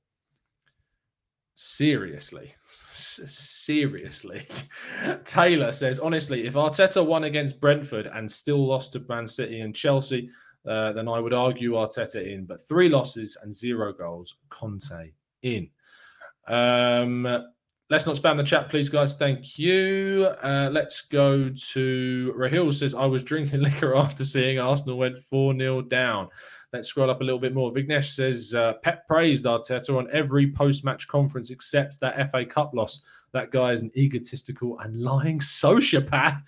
Seriously. 1.54 2.54
Seriously. 2.92 4.46
Taylor 5.24 5.72
says, 5.72 5.98
honestly, 5.98 6.46
if 6.46 6.54
Arteta 6.54 7.04
won 7.04 7.24
against 7.24 7.60
Brentford 7.60 8.06
and 8.06 8.30
still 8.30 8.66
lost 8.66 8.92
to 8.92 9.04
Man 9.08 9.26
City 9.26 9.60
and 9.60 9.74
Chelsea, 9.74 10.30
uh, 10.66 10.92
then 10.92 11.08
I 11.08 11.18
would 11.18 11.34
argue 11.34 11.72
Arteta 11.72 12.26
in. 12.26 12.44
But 12.44 12.66
three 12.66 12.88
losses 12.88 13.36
and 13.42 13.52
zero 13.52 13.92
goals, 13.92 14.36
Conte 14.48 15.12
in. 15.42 15.68
Um, 16.48 17.26
Let's 17.88 18.04
not 18.04 18.16
spam 18.16 18.36
the 18.36 18.42
chat, 18.42 18.68
please, 18.68 18.88
guys. 18.88 19.14
Thank 19.14 19.60
you. 19.60 20.28
Uh, 20.42 20.68
let's 20.72 21.02
go 21.02 21.48
to 21.50 22.34
Rahil 22.36 22.74
says, 22.74 22.96
I 22.96 23.06
was 23.06 23.22
drinking 23.22 23.60
liquor 23.62 23.94
after 23.94 24.24
seeing 24.24 24.58
Arsenal 24.58 24.98
went 24.98 25.20
4 25.20 25.56
0 25.56 25.82
down. 25.82 26.28
Let's 26.72 26.88
scroll 26.88 27.10
up 27.10 27.20
a 27.20 27.24
little 27.24 27.38
bit 27.38 27.54
more. 27.54 27.70
Vignesh 27.70 28.12
says, 28.12 28.54
uh, 28.54 28.72
Pep 28.82 29.06
praised 29.06 29.44
Arteta 29.44 29.96
on 29.96 30.08
every 30.12 30.50
post 30.50 30.84
match 30.84 31.06
conference 31.06 31.50
except 31.50 32.00
that 32.00 32.28
FA 32.32 32.44
Cup 32.44 32.74
loss. 32.74 33.02
That 33.30 33.52
guy 33.52 33.70
is 33.70 33.82
an 33.82 33.92
egotistical 33.96 34.80
and 34.80 35.00
lying 35.00 35.38
sociopath. 35.40 36.40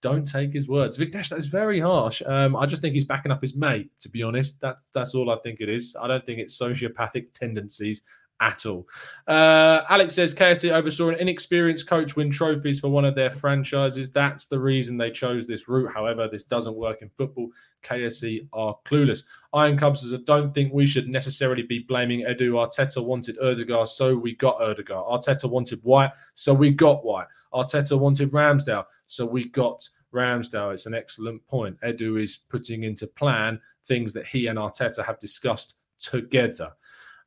Don't 0.00 0.24
take 0.24 0.52
his 0.52 0.68
words. 0.68 0.96
Vignesh, 0.96 1.30
that 1.30 1.38
is 1.38 1.46
very 1.46 1.80
harsh. 1.80 2.22
Um, 2.24 2.54
I 2.54 2.66
just 2.66 2.82
think 2.82 2.94
he's 2.94 3.04
backing 3.04 3.32
up 3.32 3.42
his 3.42 3.56
mate, 3.56 3.90
to 3.98 4.08
be 4.08 4.22
honest. 4.22 4.60
That, 4.60 4.76
that's 4.92 5.14
all 5.16 5.30
I 5.30 5.36
think 5.36 5.60
it 5.60 5.68
is. 5.68 5.96
I 6.00 6.06
don't 6.06 6.24
think 6.24 6.38
it's 6.38 6.56
sociopathic 6.56 7.32
tendencies 7.32 8.02
at 8.44 8.66
all. 8.66 8.86
Uh, 9.26 9.80
Alex 9.88 10.14
says 10.14 10.34
KSC 10.34 10.70
oversaw 10.70 11.08
an 11.08 11.14
inexperienced 11.14 11.88
coach 11.88 12.14
win 12.14 12.30
trophies 12.30 12.78
for 12.78 12.88
one 12.88 13.06
of 13.06 13.14
their 13.14 13.30
franchises. 13.30 14.10
That's 14.10 14.46
the 14.46 14.58
reason 14.58 14.98
they 14.98 15.10
chose 15.10 15.46
this 15.46 15.66
route. 15.66 15.90
However, 15.92 16.28
this 16.28 16.44
doesn't 16.44 16.76
work 16.76 17.00
in 17.00 17.08
football. 17.16 17.48
KSC 17.82 18.46
are 18.52 18.76
clueless. 18.84 19.24
Iron 19.54 19.78
Cubs 19.78 20.02
says, 20.02 20.12
I 20.12 20.18
don't 20.26 20.52
think 20.52 20.74
we 20.74 20.84
should 20.84 21.08
necessarily 21.08 21.62
be 21.62 21.80
blaming 21.88 22.20
Edu. 22.20 22.52
Arteta 22.52 23.02
wanted 23.02 23.38
Odegaard, 23.38 23.88
so 23.88 24.14
we 24.14 24.36
got 24.36 24.60
Odegaard. 24.60 25.06
Arteta 25.06 25.48
wanted 25.48 25.82
White, 25.82 26.12
so 26.34 26.52
we 26.52 26.70
got 26.70 27.02
White. 27.02 27.26
Arteta 27.54 27.98
wanted 27.98 28.30
Ramsdale, 28.30 28.84
so 29.06 29.24
we 29.24 29.48
got 29.48 29.88
Ramsdale. 30.12 30.74
It's 30.74 30.86
an 30.86 30.94
excellent 30.94 31.44
point. 31.46 31.80
Edu 31.80 32.20
is 32.20 32.36
putting 32.36 32.84
into 32.84 33.06
plan 33.06 33.58
things 33.86 34.12
that 34.12 34.26
he 34.26 34.48
and 34.48 34.58
Arteta 34.58 35.02
have 35.04 35.18
discussed 35.18 35.76
together. 35.98 36.72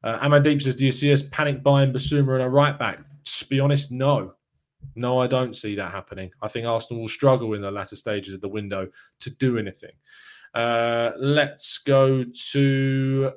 Uh, 0.03 0.39
says, 0.59 0.75
Do 0.75 0.85
you 0.85 0.91
see 0.91 1.11
us 1.11 1.23
panic 1.23 1.63
buying 1.63 1.91
Bissouma 1.91 2.35
and 2.35 2.43
a 2.43 2.49
right 2.49 2.77
back? 2.77 2.99
To 3.23 3.45
be 3.47 3.59
honest, 3.59 3.91
no. 3.91 4.33
No, 4.95 5.19
I 5.19 5.27
don't 5.27 5.55
see 5.55 5.75
that 5.75 5.91
happening. 5.91 6.31
I 6.41 6.47
think 6.47 6.65
Arsenal 6.65 7.01
will 7.01 7.09
struggle 7.09 7.53
in 7.53 7.61
the 7.61 7.71
latter 7.71 7.95
stages 7.95 8.33
of 8.33 8.41
the 8.41 8.47
window 8.47 8.87
to 9.19 9.29
do 9.29 9.57
anything. 9.57 9.91
Uh, 10.53 11.11
let's 11.19 11.77
go 11.79 12.23
to 12.23 13.31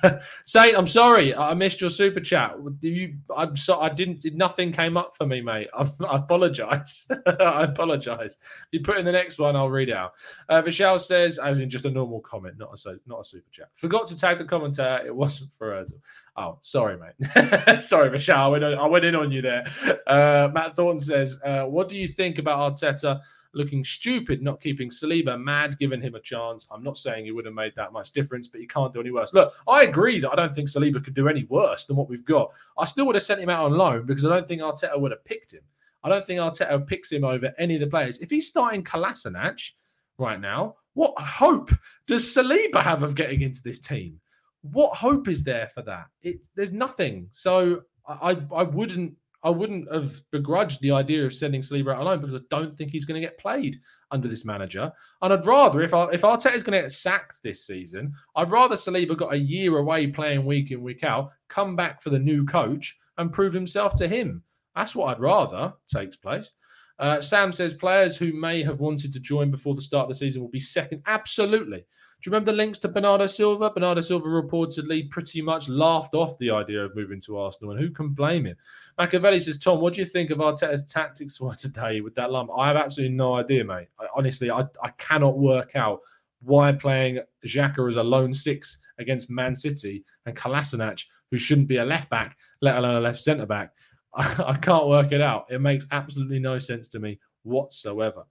Saint. 0.44 0.76
I'm 0.76 0.86
sorry, 0.86 1.34
I 1.34 1.54
missed 1.54 1.80
your 1.80 1.90
super 1.90 2.20
chat. 2.20 2.54
You, 2.80 3.14
I'm 3.36 3.56
so 3.56 3.80
I 3.80 3.88
didn't. 3.88 4.24
Nothing 4.34 4.70
came 4.70 4.96
up 4.96 5.16
for 5.16 5.26
me, 5.26 5.40
mate. 5.40 5.68
I, 5.74 5.90
apologize. 6.16 7.08
I 7.40 7.64
apologize. 7.64 8.38
You 8.72 8.80
put 8.80 8.98
in 8.98 9.04
the 9.04 9.12
next 9.12 9.38
one, 9.38 9.56
I'll 9.56 9.70
read 9.70 9.90
out. 9.90 10.12
Uh, 10.48 10.62
Vishal 10.62 11.00
says, 11.00 11.38
as 11.38 11.60
in 11.60 11.68
just 11.68 11.86
a 11.86 11.90
normal 11.90 12.20
comment, 12.20 12.56
not 12.58 12.78
a 12.86 12.96
not 13.06 13.20
a 13.20 13.24
super 13.24 13.50
chat. 13.50 13.68
Forgot 13.74 14.06
to 14.08 14.16
tag 14.16 14.38
the 14.38 14.44
commentator. 14.44 15.00
It 15.04 15.14
wasn't 15.14 15.52
for 15.52 15.74
us. 15.74 15.92
Oh, 16.36 16.58
sorry, 16.60 16.96
mate. 16.96 17.82
sorry, 17.82 18.10
Vishal. 18.10 18.36
I 18.36 18.48
went, 18.48 18.64
I 18.64 18.86
went 18.86 19.04
in 19.04 19.14
on 19.14 19.32
you 19.32 19.42
there. 19.42 19.64
Uh, 20.06 20.48
Matt 20.52 20.76
Thornton 20.76 21.00
says, 21.00 21.38
uh, 21.44 21.64
"What 21.64 21.88
do 21.88 21.96
you 21.96 22.06
think 22.06 22.38
about 22.38 22.74
Arteta?" 22.74 23.20
Looking 23.52 23.84
stupid 23.84 24.42
not 24.42 24.60
keeping 24.60 24.90
Saliba 24.90 25.40
mad, 25.40 25.78
giving 25.78 26.00
him 26.00 26.14
a 26.14 26.20
chance. 26.20 26.66
I'm 26.70 26.82
not 26.82 26.96
saying 26.96 27.24
he 27.24 27.32
would 27.32 27.44
have 27.44 27.54
made 27.54 27.74
that 27.76 27.92
much 27.92 28.12
difference, 28.12 28.48
but 28.48 28.60
he 28.60 28.66
can't 28.66 28.92
do 28.92 29.00
any 29.00 29.10
worse. 29.10 29.32
Look, 29.32 29.52
I 29.68 29.82
agree 29.82 30.20
that 30.20 30.30
I 30.30 30.36
don't 30.36 30.54
think 30.54 30.68
Saliba 30.68 31.02
could 31.02 31.14
do 31.14 31.28
any 31.28 31.44
worse 31.44 31.84
than 31.84 31.96
what 31.96 32.08
we've 32.08 32.24
got. 32.24 32.52
I 32.78 32.84
still 32.84 33.06
would 33.06 33.16
have 33.16 33.22
sent 33.22 33.40
him 33.40 33.50
out 33.50 33.64
on 33.64 33.72
loan 33.72 34.06
because 34.06 34.24
I 34.24 34.28
don't 34.28 34.46
think 34.46 34.62
Arteta 34.62 34.98
would 34.98 35.10
have 35.10 35.24
picked 35.24 35.52
him. 35.52 35.62
I 36.02 36.08
don't 36.08 36.24
think 36.24 36.40
Arteta 36.40 36.86
picks 36.86 37.12
him 37.12 37.24
over 37.24 37.52
any 37.58 37.74
of 37.74 37.80
the 37.80 37.86
players. 37.86 38.18
If 38.18 38.30
he's 38.30 38.48
starting 38.48 38.82
Kolasinac 38.82 39.72
right 40.18 40.40
now, 40.40 40.76
what 40.94 41.18
hope 41.20 41.70
does 42.06 42.24
Saliba 42.24 42.82
have 42.82 43.02
of 43.02 43.14
getting 43.14 43.42
into 43.42 43.62
this 43.62 43.80
team? 43.80 44.20
What 44.62 44.94
hope 44.94 45.28
is 45.28 45.42
there 45.42 45.68
for 45.68 45.82
that? 45.82 46.06
It, 46.22 46.40
there's 46.54 46.72
nothing. 46.72 47.28
So 47.30 47.82
I, 48.06 48.36
I 48.54 48.62
wouldn't 48.62 49.14
I 49.42 49.50
wouldn't 49.50 49.90
have 49.92 50.20
begrudged 50.32 50.82
the 50.82 50.90
idea 50.90 51.24
of 51.24 51.34
sending 51.34 51.62
Saliba 51.62 51.94
out 51.94 52.02
alone 52.02 52.20
because 52.20 52.34
I 52.34 52.40
don't 52.50 52.76
think 52.76 52.90
he's 52.90 53.04
going 53.04 53.20
to 53.20 53.26
get 53.26 53.38
played 53.38 53.76
under 54.10 54.28
this 54.28 54.44
manager. 54.44 54.92
And 55.22 55.32
I'd 55.32 55.46
rather, 55.46 55.80
if 55.82 55.92
if 55.92 56.22
Arteta 56.22 56.54
is 56.54 56.62
going 56.62 56.76
to 56.76 56.82
get 56.82 56.92
sacked 56.92 57.42
this 57.42 57.66
season, 57.66 58.12
I'd 58.36 58.50
rather 58.50 58.76
Saliba 58.76 59.16
got 59.16 59.32
a 59.32 59.38
year 59.38 59.78
away 59.78 60.08
playing 60.08 60.44
week 60.44 60.70
in, 60.70 60.82
week 60.82 61.04
out, 61.04 61.30
come 61.48 61.74
back 61.74 62.02
for 62.02 62.10
the 62.10 62.18
new 62.18 62.44
coach 62.44 62.96
and 63.18 63.32
prove 63.32 63.52
himself 63.52 63.94
to 63.96 64.08
him. 64.08 64.42
That's 64.76 64.94
what 64.94 65.14
I'd 65.14 65.20
rather 65.20 65.72
takes 65.92 66.16
place. 66.16 66.52
Uh, 66.98 67.20
Sam 67.20 67.50
says 67.50 67.72
players 67.72 68.16
who 68.16 68.32
may 68.38 68.62
have 68.62 68.80
wanted 68.80 69.10
to 69.12 69.20
join 69.20 69.50
before 69.50 69.74
the 69.74 69.80
start 69.80 70.04
of 70.04 70.08
the 70.10 70.14
season 70.14 70.42
will 70.42 70.50
be 70.50 70.60
second. 70.60 71.02
Absolutely. 71.06 71.86
Do 72.20 72.28
you 72.28 72.34
remember 72.34 72.52
the 72.52 72.58
links 72.58 72.78
to 72.80 72.88
Bernardo 72.88 73.26
Silva? 73.26 73.70
Bernardo 73.70 74.02
Silva 74.02 74.26
reportedly 74.26 75.08
pretty 75.08 75.40
much 75.40 75.70
laughed 75.70 76.14
off 76.14 76.36
the 76.36 76.50
idea 76.50 76.84
of 76.84 76.94
moving 76.94 77.18
to 77.22 77.38
Arsenal, 77.38 77.70
and 77.70 77.80
who 77.80 77.90
can 77.90 78.10
blame 78.10 78.44
him? 78.44 78.56
Machiavelli 78.98 79.40
says, 79.40 79.56
Tom, 79.56 79.80
what 79.80 79.94
do 79.94 80.00
you 80.00 80.06
think 80.06 80.28
of 80.28 80.36
Arteta's 80.36 80.84
tactics 80.84 81.38
for 81.38 81.54
today 81.54 82.02
with 82.02 82.14
that 82.16 82.30
lump? 82.30 82.50
I 82.54 82.68
have 82.68 82.76
absolutely 82.76 83.16
no 83.16 83.36
idea, 83.36 83.64
mate. 83.64 83.88
I, 83.98 84.04
honestly, 84.14 84.50
I, 84.50 84.66
I 84.82 84.90
cannot 84.98 85.38
work 85.38 85.76
out 85.76 86.00
why 86.42 86.72
playing 86.72 87.20
Xhaka 87.46 87.88
as 87.88 87.96
a 87.96 88.02
lone 88.02 88.34
six 88.34 88.76
against 88.98 89.30
Man 89.30 89.54
City 89.54 90.04
and 90.26 90.36
Kolasinac, 90.36 91.02
who 91.30 91.38
shouldn't 91.38 91.68
be 91.68 91.78
a 91.78 91.84
left 91.86 92.10
back, 92.10 92.36
let 92.60 92.76
alone 92.76 92.96
a 92.96 93.00
left 93.00 93.20
centre 93.20 93.46
back. 93.46 93.72
I, 94.14 94.44
I 94.48 94.56
can't 94.58 94.88
work 94.88 95.12
it 95.12 95.22
out. 95.22 95.46
It 95.48 95.62
makes 95.62 95.86
absolutely 95.90 96.38
no 96.38 96.58
sense 96.58 96.86
to 96.88 96.98
me 96.98 97.18
whatsoever. 97.44 98.24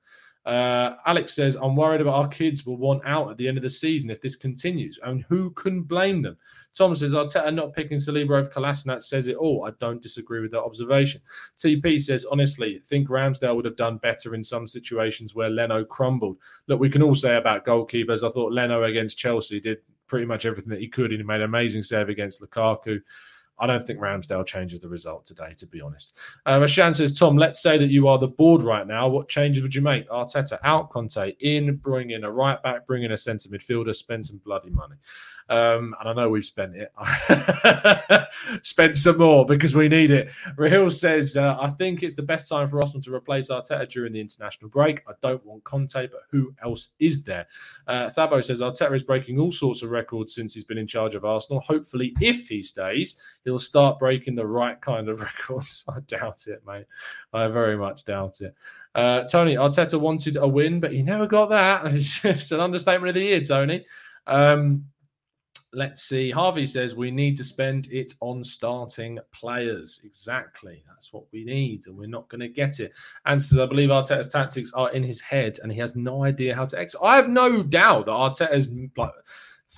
Uh, 0.49 0.97
Alex 1.05 1.35
says, 1.35 1.55
I'm 1.61 1.75
worried 1.75 2.01
about 2.01 2.15
our 2.15 2.27
kids 2.27 2.65
will 2.65 2.77
want 2.77 3.03
out 3.05 3.29
at 3.29 3.37
the 3.37 3.47
end 3.47 3.57
of 3.57 3.61
the 3.61 3.69
season 3.69 4.09
if 4.09 4.19
this 4.19 4.35
continues. 4.35 4.97
And 5.03 5.23
who 5.29 5.51
can 5.51 5.83
blame 5.83 6.23
them? 6.23 6.37
Tom 6.73 6.95
says, 6.95 7.13
Arteta 7.13 7.53
not 7.53 7.73
picking 7.73 7.99
Saliba 7.99 8.31
over 8.31 8.49
Kolasinac 8.49 9.03
says 9.03 9.27
it 9.27 9.35
all. 9.35 9.65
I 9.67 9.73
don't 9.79 10.01
disagree 10.01 10.41
with 10.41 10.49
that 10.51 10.63
observation. 10.63 11.21
TP 11.59 12.01
says, 12.01 12.25
honestly, 12.31 12.81
think 12.83 13.09
Ramsdale 13.09 13.55
would 13.55 13.65
have 13.65 13.75
done 13.75 13.97
better 13.97 14.33
in 14.33 14.43
some 14.43 14.65
situations 14.65 15.35
where 15.35 15.51
Leno 15.51 15.85
crumbled. 15.85 16.37
Look, 16.65 16.79
we 16.79 16.89
can 16.89 17.03
all 17.03 17.13
say 17.13 17.35
about 17.35 17.63
goalkeepers. 17.63 18.27
I 18.27 18.31
thought 18.31 18.51
Leno 18.51 18.81
against 18.81 19.19
Chelsea 19.19 19.59
did 19.59 19.77
pretty 20.07 20.25
much 20.25 20.47
everything 20.47 20.71
that 20.71 20.81
he 20.81 20.87
could. 20.87 21.11
And 21.11 21.19
he 21.19 21.23
made 21.23 21.41
an 21.41 21.43
amazing 21.43 21.83
save 21.83 22.09
against 22.09 22.41
Lukaku. 22.41 22.99
I 23.59 23.67
don't 23.67 23.85
think 23.85 23.99
Ramsdale 23.99 24.45
changes 24.45 24.81
the 24.81 24.89
result 24.89 25.25
today, 25.25 25.53
to 25.57 25.67
be 25.67 25.81
honest. 25.81 26.17
Uh, 26.45 26.59
Rashan 26.59 26.95
says, 26.95 27.17
Tom, 27.17 27.37
let's 27.37 27.61
say 27.61 27.77
that 27.77 27.89
you 27.89 28.07
are 28.07 28.17
the 28.17 28.27
board 28.27 28.61
right 28.61 28.87
now. 28.87 29.07
What 29.07 29.27
changes 29.27 29.61
would 29.61 29.75
you 29.75 29.81
make? 29.81 30.07
Arteta 30.09 30.57
out, 30.63 30.89
Conte 30.89 31.33
in, 31.39 31.75
bring 31.77 32.11
in 32.11 32.23
a 32.23 32.31
right 32.31 32.61
back, 32.63 32.87
bring 32.87 33.03
in 33.03 33.11
a 33.11 33.17
centre 33.17 33.49
midfielder, 33.49 33.95
spend 33.95 34.25
some 34.25 34.37
bloody 34.45 34.69
money. 34.69 34.95
Um, 35.49 35.95
and 35.99 36.09
I 36.09 36.13
know 36.13 36.29
we've 36.29 36.45
spent 36.45 36.75
it. 36.75 36.93
spend 38.61 38.95
some 38.95 39.17
more 39.17 39.45
because 39.45 39.75
we 39.75 39.89
need 39.89 40.11
it. 40.11 40.29
Rahil 40.55 40.91
says, 40.91 41.35
uh, 41.35 41.57
I 41.59 41.69
think 41.71 42.03
it's 42.03 42.13
the 42.13 42.21
best 42.21 42.47
time 42.47 42.67
for 42.67 42.79
Arsenal 42.79 43.01
to 43.01 43.13
replace 43.13 43.49
Arteta 43.49 43.89
during 43.89 44.13
the 44.13 44.21
international 44.21 44.69
break. 44.69 45.01
I 45.07 45.13
don't 45.21 45.43
want 45.45 45.63
Conte, 45.63 46.07
but 46.07 46.21
who 46.29 46.53
else 46.63 46.89
is 46.99 47.23
there? 47.23 47.47
Uh, 47.87 48.11
Thabo 48.15 48.43
says, 48.43 48.61
Arteta 48.61 48.93
is 48.93 49.03
breaking 49.03 49.39
all 49.39 49.51
sorts 49.51 49.81
of 49.81 49.89
records 49.89 50.35
since 50.35 50.53
he's 50.53 50.63
been 50.63 50.77
in 50.77 50.87
charge 50.87 51.15
of 51.15 51.25
Arsenal. 51.25 51.61
Hopefully, 51.61 52.13
if 52.21 52.47
he 52.47 52.61
stays, 52.61 53.19
he'll 53.49 53.59
start 53.59 53.97
breaking 53.97 54.35
the 54.35 54.45
right 54.45 54.79
kind 54.79 55.09
of 55.09 55.21
records. 55.47 55.83
I 55.89 55.99
doubt 56.01 56.45
it, 56.47 56.61
mate. 56.65 56.85
I 57.33 57.47
very 57.47 57.77
much 57.77 58.05
doubt 58.05 58.41
it. 58.41 58.53
Uh, 58.93 59.23
Tony 59.23 59.55
Arteta 59.55 59.99
wanted 59.99 60.35
a 60.35 60.47
win, 60.47 60.79
but 60.79 60.93
he 60.93 61.01
never 61.01 61.25
got 61.25 61.49
that. 61.49 61.85
It's 62.23 62.51
an 62.51 62.59
understatement 62.59 63.09
of 63.09 63.15
the 63.15 63.21
year, 63.21 63.41
Tony. 63.41 63.85
Um, 64.27 64.85
let's 65.73 66.03
see. 66.03 66.29
Harvey 66.29 66.65
says 66.65 66.93
we 66.93 67.09
need 67.09 67.35
to 67.37 67.43
spend 67.43 67.87
it 67.91 68.13
on 68.19 68.43
starting 68.43 69.17
players. 69.31 70.01
Exactly. 70.03 70.83
That's 70.87 71.11
what 71.11 71.23
we 71.31 71.43
need, 71.43 71.87
and 71.87 71.97
we're 71.97 72.07
not 72.07 72.29
going 72.29 72.41
to 72.41 72.49
get 72.49 72.79
it. 72.79 72.91
And 73.25 73.41
says, 73.41 73.57
I 73.57 73.65
believe 73.65 73.89
Arteta's 73.89 74.27
tactics 74.27 74.71
are 74.73 74.91
in 74.91 75.01
his 75.01 75.21
head, 75.21 75.57
and 75.63 75.71
he 75.71 75.79
has 75.79 75.95
no 75.95 76.23
idea 76.23 76.55
how 76.55 76.65
to 76.65 76.79
exit. 76.79 77.01
I 77.03 77.15
have 77.15 77.29
no 77.29 77.63
doubt 77.63 78.05
that 78.05 78.11
Arteta's 78.11 78.69
like, 78.95 79.11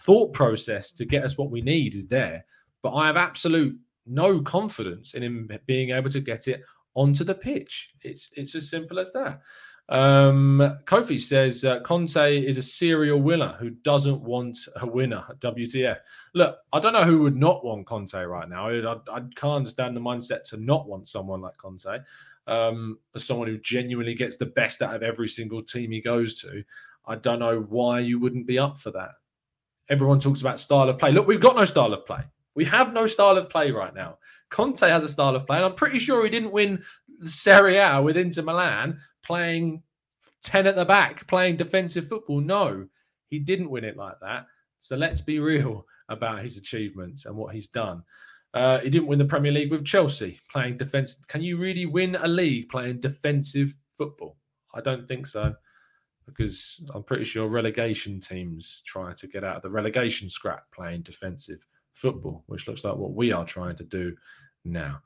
thought 0.03 0.34
process 0.34 0.91
to 0.93 1.05
get 1.05 1.23
us 1.23 1.38
what 1.38 1.51
we 1.51 1.62
need 1.62 1.95
is 1.95 2.07
there, 2.07 2.45
but 2.81 2.93
I 2.93 3.07
have 3.07 3.17
absolute 3.17 3.77
no 4.05 4.41
confidence 4.41 5.13
in 5.13 5.23
him 5.23 5.49
being 5.65 5.91
able 5.91 6.09
to 6.09 6.19
get 6.19 6.47
it 6.47 6.61
onto 6.95 7.23
the 7.23 7.35
pitch. 7.35 7.91
It's 8.01 8.29
it's 8.35 8.55
as 8.55 8.69
simple 8.69 8.99
as 8.99 9.11
that. 9.13 9.41
Um, 9.89 10.77
Kofi 10.85 11.19
says 11.19 11.65
uh, 11.65 11.81
Conte 11.81 12.41
is 12.41 12.57
a 12.57 12.63
serial 12.63 13.21
winner 13.21 13.57
who 13.59 13.71
doesn't 13.71 14.21
want 14.21 14.57
a 14.77 14.87
winner. 14.87 15.23
WTF? 15.39 15.97
Look, 16.33 16.57
I 16.71 16.79
don't 16.79 16.93
know 16.93 17.03
who 17.03 17.21
would 17.23 17.35
not 17.35 17.65
want 17.65 17.85
Conte 17.85 18.13
right 18.13 18.47
now. 18.47 18.69
I, 18.69 18.93
I, 19.11 19.19
can't 19.35 19.57
understand 19.57 19.97
the 19.97 20.01
mindset 20.01 20.43
to 20.45 20.57
not 20.57 20.87
want 20.87 21.09
someone 21.09 21.41
like 21.41 21.57
Conte, 21.57 21.99
um, 22.47 22.99
as 23.15 23.25
someone 23.25 23.49
who 23.49 23.57
genuinely 23.57 24.13
gets 24.13 24.37
the 24.37 24.45
best 24.45 24.81
out 24.81 24.95
of 24.95 25.03
every 25.03 25.27
single 25.27 25.61
team 25.61 25.91
he 25.91 25.99
goes 25.99 26.39
to. 26.41 26.63
I 27.05 27.15
don't 27.15 27.39
know 27.39 27.59
why 27.67 27.99
you 27.99 28.17
wouldn't 28.17 28.47
be 28.47 28.59
up 28.59 28.77
for 28.77 28.91
that. 28.91 29.11
Everyone 29.89 30.21
talks 30.21 30.39
about 30.39 30.59
style 30.59 30.87
of 30.87 30.99
play. 30.99 31.11
Look, 31.11 31.27
we've 31.27 31.41
got 31.41 31.57
no 31.57 31.65
style 31.65 31.93
of 31.93 32.05
play. 32.05 32.21
We 32.55 32.65
have 32.65 32.93
no 32.93 33.07
style 33.07 33.37
of 33.37 33.49
play 33.49 33.71
right 33.71 33.93
now. 33.93 34.17
Conte 34.49 34.81
has 34.81 35.03
a 35.03 35.09
style 35.09 35.35
of 35.35 35.47
play, 35.47 35.57
and 35.57 35.65
I'm 35.65 35.75
pretty 35.75 35.99
sure 35.99 36.23
he 36.23 36.29
didn't 36.29 36.51
win 36.51 36.83
Serie 37.21 37.77
A 37.77 38.01
with 38.01 38.17
Inter 38.17 38.41
Milan 38.41 38.99
playing 39.23 39.83
10 40.43 40.67
at 40.67 40.75
the 40.75 40.85
back, 40.85 41.27
playing 41.27 41.57
defensive 41.57 42.07
football. 42.07 42.41
No, 42.41 42.87
he 43.29 43.39
didn't 43.39 43.69
win 43.69 43.85
it 43.85 43.97
like 43.97 44.19
that. 44.21 44.47
So 44.79 44.95
let's 44.95 45.21
be 45.21 45.39
real 45.39 45.85
about 46.09 46.41
his 46.41 46.57
achievements 46.57 47.25
and 47.25 47.35
what 47.35 47.53
he's 47.53 47.67
done. 47.67 48.03
Uh, 48.53 48.79
he 48.79 48.89
didn't 48.89 49.07
win 49.07 49.19
the 49.19 49.25
Premier 49.25 49.51
League 49.51 49.71
with 49.71 49.85
Chelsea 49.85 50.39
playing 50.51 50.75
defense. 50.75 51.15
Can 51.27 51.41
you 51.41 51.57
really 51.57 51.85
win 51.85 52.15
a 52.15 52.27
league 52.27 52.67
playing 52.69 52.99
defensive 52.99 53.73
football? 53.97 54.35
I 54.73 54.81
don't 54.81 55.07
think 55.07 55.25
so, 55.27 55.53
because 56.25 56.85
I'm 56.93 57.03
pretty 57.03 57.23
sure 57.23 57.47
relegation 57.47 58.19
teams 58.19 58.83
try 58.85 59.13
to 59.13 59.27
get 59.27 59.45
out 59.45 59.57
of 59.57 59.61
the 59.61 59.69
relegation 59.69 60.27
scrap 60.27 60.63
playing 60.73 61.03
defensive 61.03 61.65
football, 61.93 62.43
which 62.47 62.67
looks 62.67 62.84
like 62.84 62.95
what 62.95 63.13
we 63.13 63.32
are 63.32 63.45
trying 63.45 63.75
to 63.77 63.84
do 63.84 64.15
now. 64.65 64.99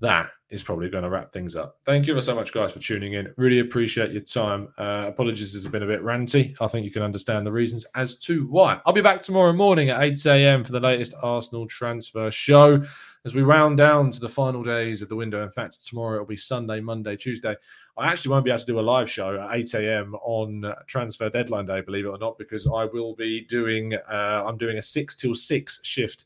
That 0.00 0.30
is 0.50 0.62
probably 0.62 0.90
going 0.90 1.04
to 1.04 1.10
wrap 1.10 1.32
things 1.32 1.56
up. 1.56 1.78
Thank 1.86 2.06
you 2.06 2.20
so 2.20 2.34
much, 2.34 2.52
guys, 2.52 2.72
for 2.72 2.78
tuning 2.78 3.14
in. 3.14 3.32
Really 3.36 3.60
appreciate 3.60 4.12
your 4.12 4.20
time. 4.22 4.68
Uh, 4.78 5.06
apologies, 5.08 5.54
it's 5.54 5.66
been 5.66 5.82
a 5.82 5.86
bit 5.86 6.02
ranty. 6.02 6.54
I 6.60 6.66
think 6.66 6.84
you 6.84 6.90
can 6.90 7.02
understand 7.02 7.46
the 7.46 7.52
reasons 7.52 7.86
as 7.94 8.16
to 8.18 8.46
why. 8.48 8.80
I'll 8.84 8.92
be 8.92 9.00
back 9.00 9.22
tomorrow 9.22 9.52
morning 9.52 9.90
at 9.90 10.02
8 10.02 10.26
a.m. 10.26 10.64
for 10.64 10.72
the 10.72 10.80
latest 10.80 11.14
Arsenal 11.22 11.66
transfer 11.66 12.30
show 12.30 12.82
as 13.24 13.34
we 13.34 13.42
round 13.42 13.76
down 13.76 14.10
to 14.10 14.20
the 14.20 14.28
final 14.28 14.62
days 14.62 15.00
of 15.00 15.08
the 15.08 15.16
window. 15.16 15.42
In 15.42 15.50
fact, 15.50 15.84
tomorrow 15.84 16.14
it'll 16.14 16.26
be 16.26 16.36
Sunday, 16.36 16.80
Monday, 16.80 17.16
Tuesday. 17.16 17.54
I 17.96 18.08
actually 18.08 18.30
won't 18.30 18.44
be 18.44 18.50
able 18.50 18.58
to 18.58 18.66
do 18.66 18.80
a 18.80 18.82
live 18.82 19.08
show 19.08 19.40
at 19.40 19.54
8 19.54 19.74
a.m. 19.74 20.14
on 20.22 20.74
transfer 20.86 21.30
deadline 21.30 21.66
day, 21.66 21.82
believe 21.82 22.06
it 22.06 22.08
or 22.08 22.18
not, 22.18 22.36
because 22.36 22.66
I 22.66 22.86
will 22.86 23.14
be 23.14 23.42
doing, 23.42 23.94
uh, 23.94 24.44
I'm 24.46 24.58
doing 24.58 24.78
a 24.78 24.82
6 24.82 25.16
till 25.16 25.34
6 25.34 25.80
shift 25.84 26.24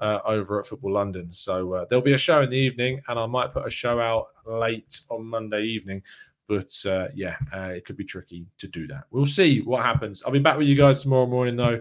uh, 0.00 0.18
over 0.26 0.60
at 0.60 0.66
Football 0.66 0.92
London. 0.92 1.30
So 1.30 1.72
uh, 1.74 1.84
there'll 1.88 2.04
be 2.04 2.12
a 2.12 2.18
show 2.18 2.42
in 2.42 2.50
the 2.50 2.58
evening, 2.58 3.00
and 3.08 3.18
I 3.18 3.26
might 3.26 3.52
put 3.52 3.66
a 3.66 3.70
show 3.70 3.98
out 3.98 4.26
late 4.46 5.00
on 5.08 5.24
Monday 5.24 5.62
evening. 5.62 6.02
But 6.46 6.74
uh, 6.84 7.08
yeah, 7.14 7.36
uh, 7.54 7.70
it 7.70 7.86
could 7.86 7.96
be 7.96 8.04
tricky 8.04 8.46
to 8.58 8.68
do 8.68 8.86
that. 8.88 9.04
We'll 9.10 9.24
see 9.24 9.62
what 9.62 9.82
happens. 9.82 10.22
I'll 10.24 10.32
be 10.32 10.40
back 10.40 10.58
with 10.58 10.66
you 10.66 10.76
guys 10.76 11.02
tomorrow 11.02 11.26
morning, 11.26 11.56
though. 11.56 11.80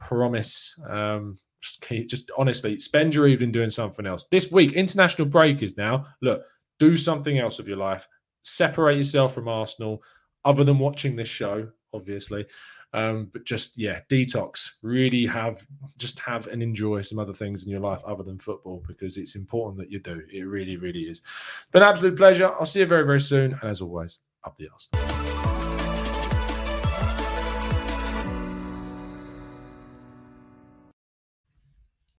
Promise. 0.00 0.80
Um, 0.88 1.36
just, 1.60 1.82
just 2.08 2.30
honestly, 2.36 2.78
spend 2.78 3.14
your 3.14 3.26
evening 3.28 3.52
doing 3.52 3.70
something 3.70 4.06
else. 4.06 4.26
This 4.30 4.50
week, 4.50 4.72
international 4.72 5.28
break 5.28 5.62
is 5.62 5.76
now. 5.76 6.04
Look, 6.22 6.42
do 6.78 6.96
something 6.96 7.38
else 7.38 7.58
of 7.58 7.68
your 7.68 7.76
life. 7.76 8.06
Separate 8.42 8.96
yourself 8.96 9.34
from 9.34 9.48
Arsenal, 9.48 10.02
other 10.44 10.64
than 10.64 10.78
watching 10.78 11.16
this 11.16 11.28
show, 11.28 11.68
obviously. 11.92 12.46
Um, 12.92 13.30
but 13.32 13.44
just 13.44 13.78
yeah, 13.78 14.00
detox. 14.10 14.70
Really 14.82 15.24
have 15.26 15.64
just 15.98 16.18
have 16.20 16.48
and 16.48 16.62
enjoy 16.62 17.02
some 17.02 17.18
other 17.18 17.32
things 17.32 17.64
in 17.64 17.70
your 17.70 17.80
life 17.80 18.02
other 18.04 18.24
than 18.24 18.38
football 18.38 18.82
because 18.88 19.16
it's 19.16 19.36
important 19.36 19.78
that 19.78 19.92
you 19.92 20.00
do. 20.00 20.22
It 20.32 20.42
really, 20.42 20.76
really 20.76 21.02
is. 21.02 21.22
Been 21.72 21.82
absolute 21.82 22.16
pleasure. 22.16 22.48
I'll 22.48 22.66
see 22.66 22.80
you 22.80 22.86
very, 22.86 23.04
very 23.04 23.20
soon. 23.20 23.52
And 23.52 23.70
as 23.70 23.80
always, 23.80 24.18
up 24.44 24.56
the 24.58 24.68
Arsenal. 24.72 25.59